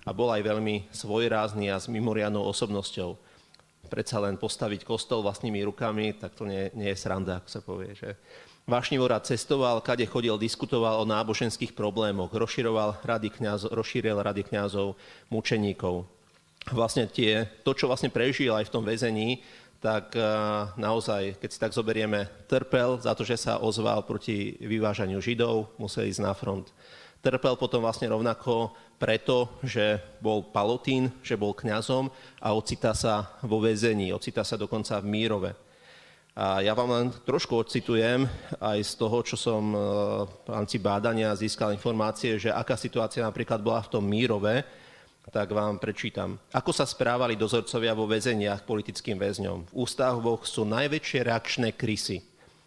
[0.08, 3.20] a bol aj veľmi svojrázný a s mimoriadnou osobnosťou.
[3.92, 7.92] Predsa len postaviť kostol vlastnými rukami, tak to nie, nie je sranda, ako sa povie.
[7.92, 8.16] Že?
[8.70, 14.94] Vášnivý rád cestoval, kade chodil, diskutoval o náboženských problémoch, rozširoval rady kňaz, rozšíril rady kňazov,
[15.34, 16.06] mučeníkov.
[16.70, 19.42] Vlastne tie, to, čo vlastne prežil aj v tom väzení,
[19.82, 20.24] tak eh,
[20.78, 26.06] naozaj, keď si tak zoberieme, trpel za to, že sa ozval proti vyvážaniu Židov, musel
[26.06, 26.70] ísť na front.
[27.22, 33.62] Trpel potom vlastne rovnako preto, že bol palotín, že bol kňazom a ocitá sa vo
[33.62, 35.52] väzení, ocitá sa dokonca v Mírove.
[36.32, 38.24] A ja vám len trošku ocitujem
[38.64, 39.80] aj z toho, čo som eh,
[40.26, 44.64] v rámci bádania získal informácie, že aká situácia napríklad bola v tom Mírove,
[45.32, 46.36] tak vám prečítam.
[46.52, 49.72] Ako sa správali dozorcovia vo väzeniach politickým väzňom?
[49.72, 52.20] V ústavoch sú najväčšie reakčné krysy.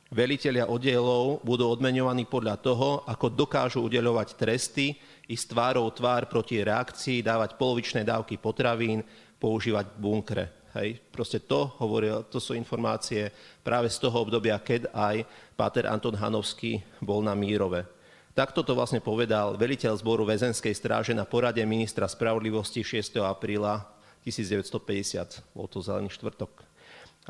[0.09, 4.97] Velitelia oddielov budú odmenovaní podľa toho, ako dokážu udeľovať tresty
[5.27, 9.03] i s tvárou tvár proti reakcii, dávať polovičné dávky potravín,
[9.37, 10.64] používať bunkre.
[10.75, 10.99] Hej.
[11.15, 13.31] Proste to, hovoril, to sú informácie
[13.63, 15.23] práve z toho obdobia, keď aj
[15.55, 17.87] páter Anton Hanovský bol na Mírove.
[18.35, 23.23] Takto to vlastne povedal veliteľ zboru väzenskej stráže na porade ministra spravodlivosti 6.
[23.23, 23.87] apríla
[24.27, 25.55] 1950.
[25.55, 26.67] Bol to zelený štvrtok.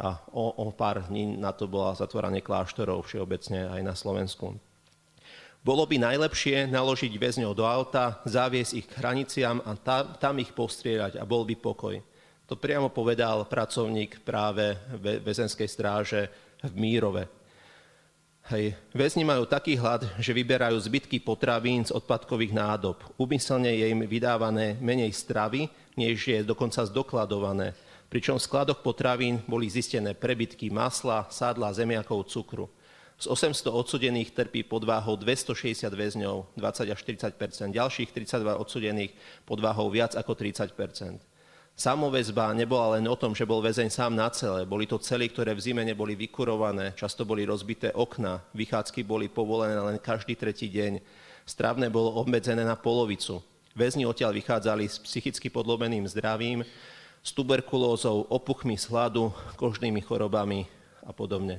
[0.01, 4.57] A o, o pár dní na to bola zatvoranie kláštorov všeobecne aj na Slovensku.
[5.61, 10.57] Bolo by najlepšie naložiť väzňov do auta, zaviesť ich k hraniciam a tam, tam ich
[10.57, 12.01] postrieľať a bol by pokoj.
[12.45, 16.29] To priamo povedal pracovník práve väzenskej stráže
[16.61, 17.25] v Mírove.
[18.53, 18.77] Hej.
[18.93, 23.01] Väzni majú taký hlad, že vyberajú zbytky potravín z odpadkových nádob.
[23.17, 27.73] Úmyselne je im vydávané menej stravy, než je dokonca zdokladované.
[28.13, 32.69] Pričom v skladoch potravín boli zistené prebytky masla, sádla, zemiakov, cukru.
[33.17, 39.17] Z 800 odsudených trpí podváhou 260 väzňov, 20 až 40% ďalších 32 odsudených
[39.49, 40.77] podváhou viac ako 30
[41.75, 44.63] Samoväzba nebola len o tom, že bol väzeň sám na celé.
[44.63, 49.75] Boli to cely, ktoré v zime neboli vykurované, často boli rozbité okna, vychádzky boli povolené
[49.75, 51.03] len každý tretí deň.
[51.43, 53.43] Stravné bolo obmedzené na polovicu.
[53.75, 56.63] Väzni odtiaľ vychádzali s psychicky podlobeným zdravím,
[57.27, 60.71] s tuberkulózou, opuchmi sladu, kožnými chorobami
[61.03, 61.59] a podobne.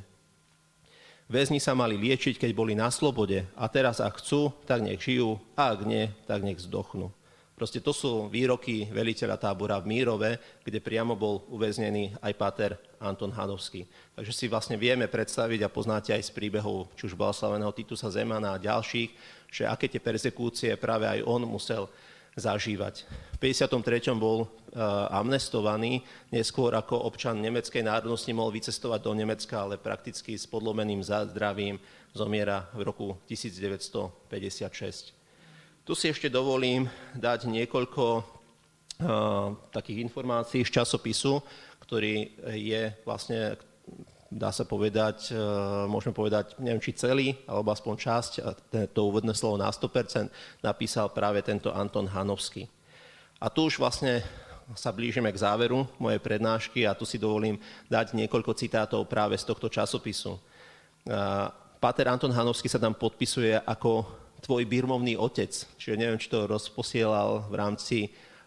[1.27, 5.43] Väzni sa mali liečiť, keď boli na slobode a teraz ak chcú, tak nech žijú
[5.59, 7.11] a ak nie, tak nech zdochnú.
[7.55, 13.31] Proste to sú výroky veliteľa tábora v Mírove, kde priamo bol uväznený aj páter Anton
[13.31, 13.87] Hanovský.
[14.11, 18.51] Takže si vlastne vieme predstaviť a poznáte aj z príbehov či už blahoslaveného Titusa Zemana
[18.51, 19.09] a ďalších,
[19.47, 21.87] že aké tie persekúcie práve aj on musel
[22.35, 23.07] zažívať.
[23.39, 23.71] V 53.
[24.19, 24.47] bol uh,
[25.15, 26.03] amnestovaný,
[26.35, 31.79] neskôr ako občan nemeckej národnosti mohol vycestovať do Nemecka, ale prakticky s podlomeným zdravím
[32.11, 35.14] zomiera v roku 1956.
[35.85, 41.37] Tu si ešte dovolím dať niekoľko uh, takých informácií z časopisu,
[41.85, 43.53] ktorý je vlastne,
[44.33, 48.31] dá sa povedať, uh, môžeme povedať, neviem či celý, alebo aspoň časť,
[48.97, 52.65] to úvodné slovo na 100%, napísal práve tento Anton Hanovský.
[53.37, 54.25] A tu už vlastne
[54.73, 57.61] sa blížime k záveru mojej prednášky a tu si dovolím
[57.93, 60.33] dať niekoľko citátov práve z tohto časopisu.
[60.33, 65.49] Uh, Páter Anton Hanovský sa tam podpisuje ako tvoj birmovný otec.
[65.81, 67.97] Čiže neviem, či to rozposielal v rámci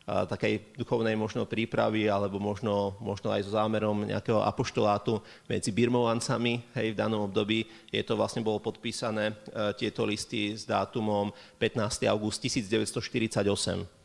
[0.06, 5.18] a, takej duchovnej možno prípravy, alebo možno, možno aj so zámerom nejakého apoštolátu
[5.50, 7.66] medzi birmovancami hej, v danom období.
[7.90, 9.34] Je to vlastne bolo podpísané e,
[9.74, 12.06] tieto listy s dátumom 15.
[12.06, 13.42] august 1948.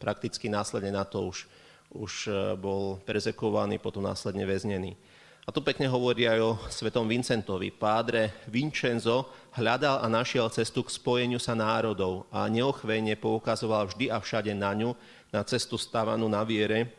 [0.01, 1.45] Prakticky následne na to už,
[1.93, 4.97] už e, bol prezekovaný, potom následne väznený.
[5.43, 7.67] A tu pekne hovorí aj o svetom Vincentovi.
[7.67, 14.17] Pádre Vincenzo hľadal a našiel cestu k spojeniu sa národov a neochvejne poukazoval vždy a
[14.17, 14.97] všade na ňu,
[15.29, 16.89] na cestu stávanú na viere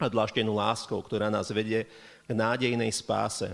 [0.00, 1.84] a dlaždenú láskou, ktorá nás vedie
[2.24, 3.52] k nádejnej spáse.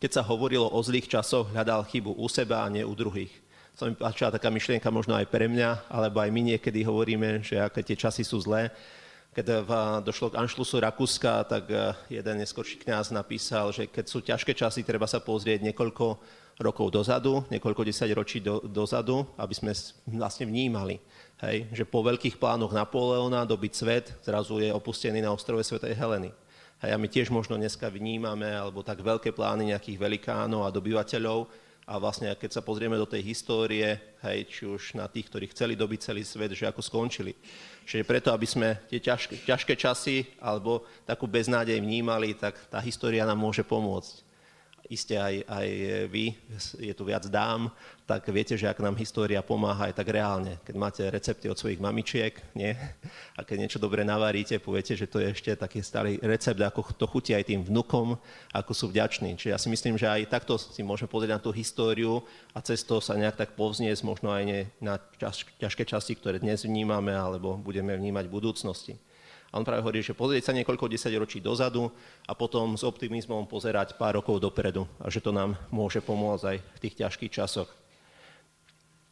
[0.00, 3.32] Keď sa hovorilo o zlých časoch, hľadal chybu u seba a nie u druhých.
[3.78, 7.62] To mi páčila taká myšlienka možno aj pre mňa, alebo aj my niekedy hovoríme, že
[7.62, 8.74] aké tie časy sú zlé,
[9.38, 9.62] keď
[10.02, 14.82] došlo k Anšlusu Rakúska, tak e, jeden neskorší kňaz napísal, že keď sú ťažké časy,
[14.82, 16.18] treba sa pozrieť niekoľko
[16.58, 19.70] rokov dozadu, niekoľko desať ročí do, dozadu, aby sme
[20.10, 20.98] vlastne vnímali,
[21.46, 26.34] hej, že po veľkých plánoch Napoleona dobiť svet zrazu je opustený na ostrove Svetej Heleny.
[26.82, 31.46] Hej, a my tiež možno dneska vnímame, alebo tak veľké plány nejakých velikánov a dobyvateľov,
[31.88, 35.72] a vlastne keď sa pozrieme do tej histórie, hej, či už na tých, ktorí chceli
[35.72, 37.32] dobiť celý svet, že ako skončili.
[37.88, 43.24] Čiže preto, aby sme tie ťažké, ťažké časy alebo takú beznádej vnímali, tak tá história
[43.24, 44.27] nám môže pomôcť
[44.88, 45.68] iste aj, aj
[46.08, 46.32] vy,
[46.80, 47.68] je tu viac dám,
[48.08, 50.56] tak viete, že ak nám história pomáha aj tak reálne.
[50.64, 52.72] Keď máte recepty od svojich mamičiek, nie?
[53.36, 57.04] A keď niečo dobre navaríte, poviete, že to je ešte taký starý recept, ako to
[57.04, 58.16] chutí aj tým vnukom,
[58.56, 59.36] ako sú vďační.
[59.36, 62.24] Čiže ja si myslím, že aj takto si môžeme pozrieť na tú históriu
[62.56, 64.96] a cez to sa nejak tak povzniesť možno aj nie na
[65.60, 68.94] ťažké časti, ktoré dnes vnímame, alebo budeme vnímať v budúcnosti.
[69.48, 71.88] A on práve hovorí, že pozrieť sa niekoľko desaťročí dozadu
[72.28, 76.56] a potom s optimizmom pozerať pár rokov dopredu a že to nám môže pomôcť aj
[76.60, 77.70] v tých ťažkých časoch.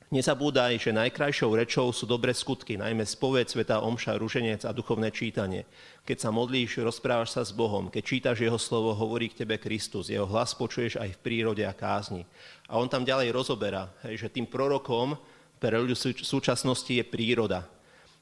[0.07, 5.66] Nezabúdaj, že najkrajšou rečou sú dobré skutky, najmä spoveď, sveta, omša, ruženec a duchovné čítanie.
[6.07, 7.91] Keď sa modlíš, rozprávaš sa s Bohom.
[7.91, 10.07] Keď čítaš Jeho slovo, hovorí k tebe Kristus.
[10.07, 12.22] Jeho hlas počuješ aj v prírode a kázni.
[12.70, 15.18] A on tam ďalej rozoberá, že tým prorokom
[15.59, 17.66] pre ľudí súčasnosti je príroda.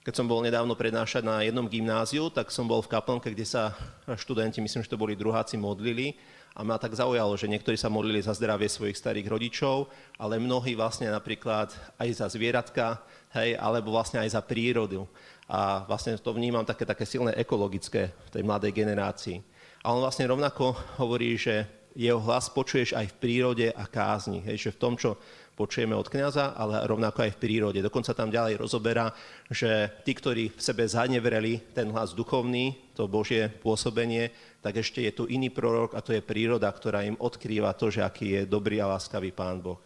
[0.04, 3.72] Keď som bol nedávno prednášať na jednom gymnáziu, tak som bol v kaplnke, kde sa
[4.04, 6.12] študenti, myslím, že to boli druháci, modlili.
[6.52, 9.88] A ma tak zaujalo, že niektorí sa modlili za zdravie svojich starých rodičov,
[10.20, 13.00] ale mnohí vlastne napríklad aj za zvieratka,
[13.32, 15.08] hej, alebo vlastne aj za prírodu.
[15.48, 19.40] A vlastne to vnímam také, také silné ekologické v tej mladej generácii.
[19.80, 21.64] A on vlastne rovnako hovorí, že
[21.96, 24.44] jeho hlas počuješ aj v prírode a kázni.
[24.44, 25.16] Hej, že v tom, čo
[25.54, 27.80] počujeme od kniaza, ale rovnako aj v prírode.
[27.82, 29.14] Dokonca tam ďalej rozoberá,
[29.46, 35.12] že tí, ktorí v sebe zanevreli ten hlas duchovný, to Božie pôsobenie, tak ešte je
[35.14, 38.82] tu iný prorok a to je príroda, ktorá im odkrýva to, že aký je dobrý
[38.82, 39.78] a láskavý Pán Boh.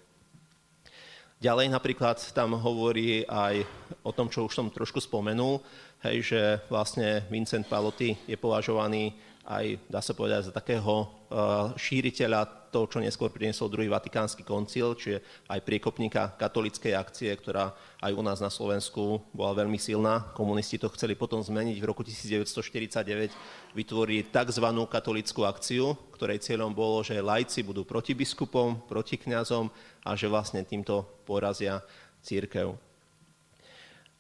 [1.39, 3.62] Ďalej napríklad tam hovorí aj
[4.03, 5.62] o tom, čo už som trošku spomenul,
[6.03, 9.14] hej, že vlastne Vincent Paloty je považovaný
[9.49, 14.95] aj, dá sa povedať, za takého uh, šíriteľa to, čo neskôr priniesol druhý vatikánsky koncil,
[14.95, 20.31] čiže aj priekopníka katolickej akcie, ktorá aj u nás na Slovensku bola veľmi silná.
[20.37, 21.77] Komunisti to chceli potom zmeniť.
[21.81, 24.66] V roku 1949 vytvorili tzv.
[24.87, 29.73] katolickú akciu, ktorej cieľom bolo, že lajci budú proti biskupom, proti kňazom
[30.05, 31.83] a že vlastne týmto porazia
[32.23, 32.77] církev.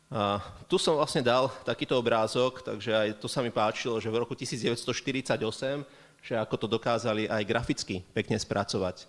[0.08, 4.24] A tu som vlastne dal takýto obrázok, takže aj to sa mi páčilo, že v
[4.24, 5.84] roku 1948
[6.28, 9.08] že ako to dokázali aj graficky pekne spracovať.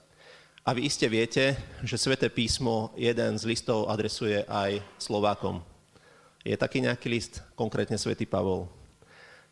[0.63, 1.51] A vy iste viete,
[1.83, 5.59] že Sveté písmo jeden z listov adresuje aj Slovákom.
[6.47, 8.71] Je taký nejaký list, konkrétne Svetý Pavol?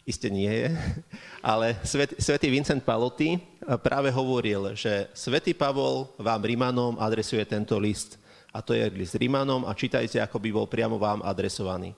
[0.07, 0.71] Isté nie je,
[1.43, 3.35] ale Svet, Svetý Vincent Paloty
[3.83, 8.15] práve hovoril, že Svetý Pavol vám Rimanom adresuje tento list.
[8.55, 11.91] A to je list Rimanom a čítajte, ako by bol priamo vám adresovaný.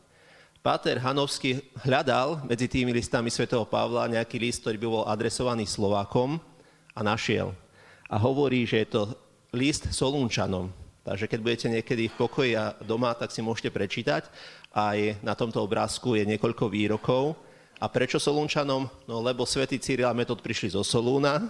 [0.70, 6.38] Páter Hanovský hľadal medzi tými listami svätého Pavla nejaký list, ktorý by bol adresovaný Slovákom
[6.93, 7.57] a našiel.
[8.05, 9.01] A hovorí, že je to
[9.49, 10.70] list Solúnčanom.
[11.01, 14.30] Takže keď budete niekedy v pokoji a doma, tak si môžete prečítať.
[14.70, 17.34] Aj na tomto obrázku je niekoľko výrokov.
[17.82, 18.86] A prečo Solúnčanom?
[19.09, 21.49] No lebo svätý Cyril a Metod prišli zo Solúna,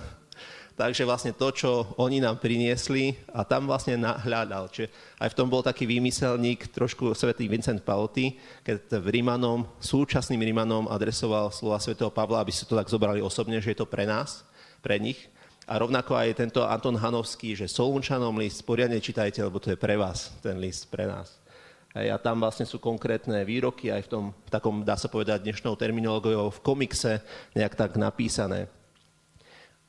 [0.79, 4.71] Takže vlastne to, čo oni nám priniesli a tam vlastne nahľadal.
[4.71, 4.87] Čiže
[5.19, 10.87] aj v tom bol taký výmyselník, trošku svetý Vincent Pauty, keď v Rímanom, súčasným Rímanom
[10.87, 14.47] adresoval slova svätého Pavla, aby si to tak zobrali osobne, že je to pre nás,
[14.79, 15.27] pre nich.
[15.67, 19.99] A rovnako aj tento Anton Hanovský, že Solunčanom list, poriadne čítajte, lebo to je pre
[19.99, 21.43] vás, ten list pre nás.
[21.91, 25.75] A tam vlastne sú konkrétne výroky aj v tom, v takom, dá sa povedať, dnešnou
[25.75, 27.19] terminológiou v komikse
[27.51, 28.71] nejak tak napísané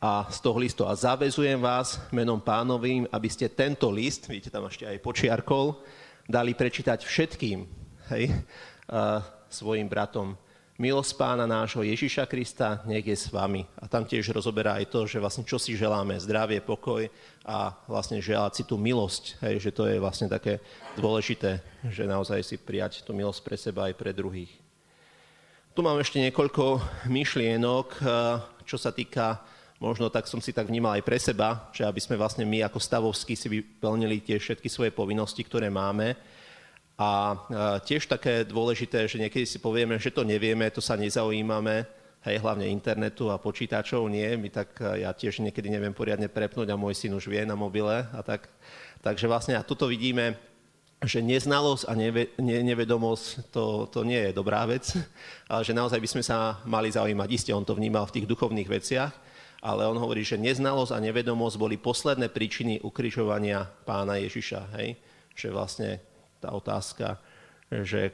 [0.00, 0.88] a z toho listu.
[0.88, 5.76] A zavezujem vás menom pánovým, aby ste tento list, vidíte tam ešte aj počiarkol,
[6.24, 7.68] dali prečítať všetkým
[8.16, 8.32] hej,
[8.88, 9.20] a
[9.52, 10.40] svojim bratom.
[10.80, 13.68] Milosť pána nášho Ježiša Krista nech je s vami.
[13.76, 17.04] A tam tiež rozoberá aj to, že vlastne čo si želáme, zdravie, pokoj
[17.44, 20.64] a vlastne želať si tú milosť, hej, že to je vlastne také
[20.96, 21.60] dôležité,
[21.92, 24.48] že naozaj si prijať tú milosť pre seba aj pre druhých.
[25.76, 26.80] Tu mám ešte niekoľko
[27.12, 28.00] myšlienok,
[28.64, 29.44] čo sa týka
[29.80, 32.76] možno tak som si tak vnímal aj pre seba, že aby sme vlastne my ako
[32.76, 36.14] stavovskí si vyplnili tie všetky svoje povinnosti, ktoré máme.
[37.00, 37.32] A
[37.80, 41.88] tiež také dôležité, že niekedy si povieme, že to nevieme, to sa nezaujímame,
[42.28, 46.76] hej, hlavne internetu a počítačov nie, my tak ja tiež niekedy neviem poriadne prepnúť a
[46.76, 48.52] môj syn už vie na mobile a tak.
[49.00, 50.36] Takže vlastne a tuto vidíme,
[51.00, 54.92] že neznalosť a neve, ne, nevedomosť to, to nie je dobrá vec,
[55.52, 57.28] ale že naozaj by sme sa mali zaujímať.
[57.32, 59.29] Isté on to vnímal v tých duchovných veciach,
[59.60, 64.60] ale on hovorí, že neznalosť a nevedomosť boli posledné príčiny ukrižovania pána Ježiša.
[64.80, 64.96] Hej?
[65.36, 65.90] Že vlastne
[66.40, 67.20] tá otázka,
[67.68, 68.08] že,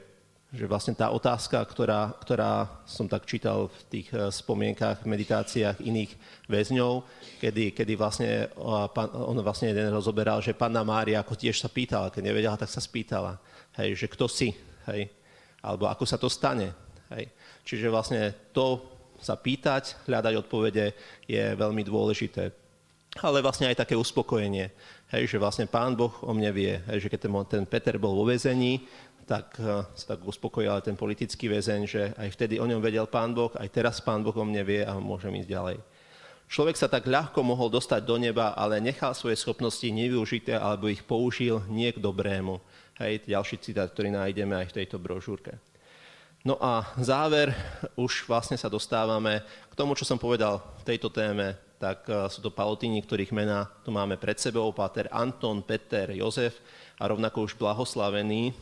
[0.51, 6.11] že vlastne tá otázka, ktorá, ktorá som tak čítal v tých eh, spomienkach, meditáciách iných
[6.51, 7.07] väzňov,
[7.39, 12.21] kedy, kedy vlastne on vlastne jeden rozoberal, že panna Mária ako tiež sa pýtala, keď
[12.27, 13.39] nevedela, tak sa spýtala,
[13.79, 14.51] hej, že kto si,
[14.91, 15.07] hej,
[15.63, 16.75] alebo ako sa to stane.
[17.07, 17.31] Hej.
[17.63, 20.93] Čiže vlastne to sa pýtať, hľadať odpovede
[21.25, 22.53] je veľmi dôležité.
[23.17, 24.69] Ale vlastne aj také uspokojenie,
[25.09, 28.13] hej, že vlastne Pán Boh o mne vie, hej, že keď ten, ten Peter bol
[28.13, 28.85] vo väzení,
[29.27, 33.35] tak uh, sa tak uspokojil ten politický väzeň, že aj vtedy o ňom vedel Pán
[33.35, 35.77] Boh, aj teraz Pán Boh o mne vie a môžem ísť ďalej.
[36.47, 41.03] Človek sa tak ľahko mohol dostať do neba, ale nechal svoje schopnosti nevyužité alebo ich
[41.03, 42.63] použil nie k dobrému.
[43.03, 45.59] Hej, ďalší citát, ktorý nájdeme aj v tejto brožúrke.
[46.47, 47.51] No a záver,
[47.99, 52.39] už vlastne sa dostávame k tomu, čo som povedal v tejto téme, tak e, sú
[52.39, 56.63] to palotíni, ktorých mená tu máme pred sebou, páter Anton, Peter, Jozef
[56.95, 58.53] a rovnako už blahoslavený e,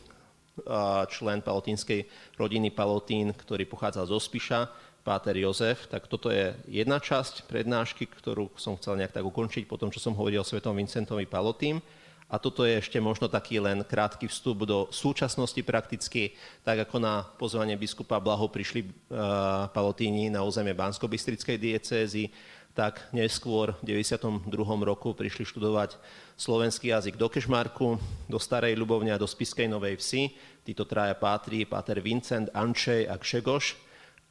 [1.14, 4.66] člen palotínskej rodiny Palotín, ktorý pochádza zo Spiša,
[5.06, 5.86] páter Jozef.
[5.86, 10.02] Tak toto je jedna časť prednášky, ktorú som chcel nejak tak ukončiť po tom, čo
[10.02, 11.78] som hovoril o svetom Vincentovi Palotín.
[12.26, 16.34] A toto je ešte možno taký len krátky vstup do súčasnosti prakticky,
[16.66, 22.34] tak ako na pozvanie biskupa Blaho prišli uh, Palotíni na územie Bansko-Bystrickej diecézy,
[22.74, 24.52] tak neskôr v 92.
[24.82, 25.96] roku prišli študovať
[26.34, 27.96] slovenský jazyk do Kešmarku,
[28.26, 30.34] do Starej Ľubovne a do Spiskej Novej Vsi.
[30.66, 33.78] Títo traja pátri, páter Vincent, Ančej a Kšegoš.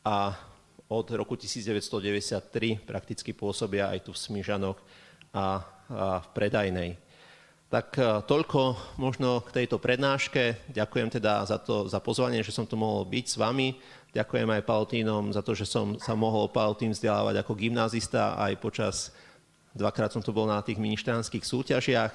[0.06, 0.36] A
[0.92, 4.78] od roku 1993 prakticky pôsobia aj tu v Smižanoch
[5.34, 5.48] a, a
[6.22, 7.05] v Predajnej.
[7.66, 10.70] Tak e, toľko možno k tejto prednáške.
[10.70, 13.74] Ďakujem teda za, to, za pozvanie, že som tu mohol byť s vami.
[14.16, 19.12] Ďakujem aj Paltínom za to, že som sa mohol Paltín vzdelávať ako gymnázista aj počas,
[19.76, 22.14] dvakrát som tu bol na tých ministránskych súťažiach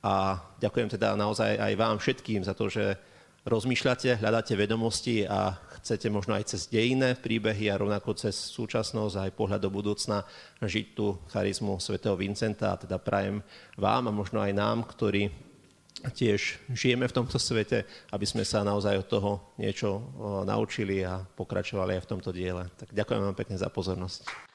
[0.00, 2.96] a ďakujem teda naozaj aj vám všetkým za to, že
[3.44, 5.52] rozmýšľate, hľadáte vedomosti a
[5.84, 10.24] chcete možno aj cez dejinné príbehy a rovnako cez súčasnosť a aj pohľad do budúcna
[10.64, 13.44] žiť tú charizmu svätého Vincenta a teda prajem
[13.76, 15.28] vám a možno aj nám, ktorí
[16.04, 17.84] tiež žijeme v tomto svete,
[18.16, 19.30] aby sme sa naozaj od toho
[19.60, 20.00] niečo
[20.48, 22.64] naučili a pokračovali aj v tomto diele.
[22.80, 24.53] Tak ďakujem vám pekne za pozornosť.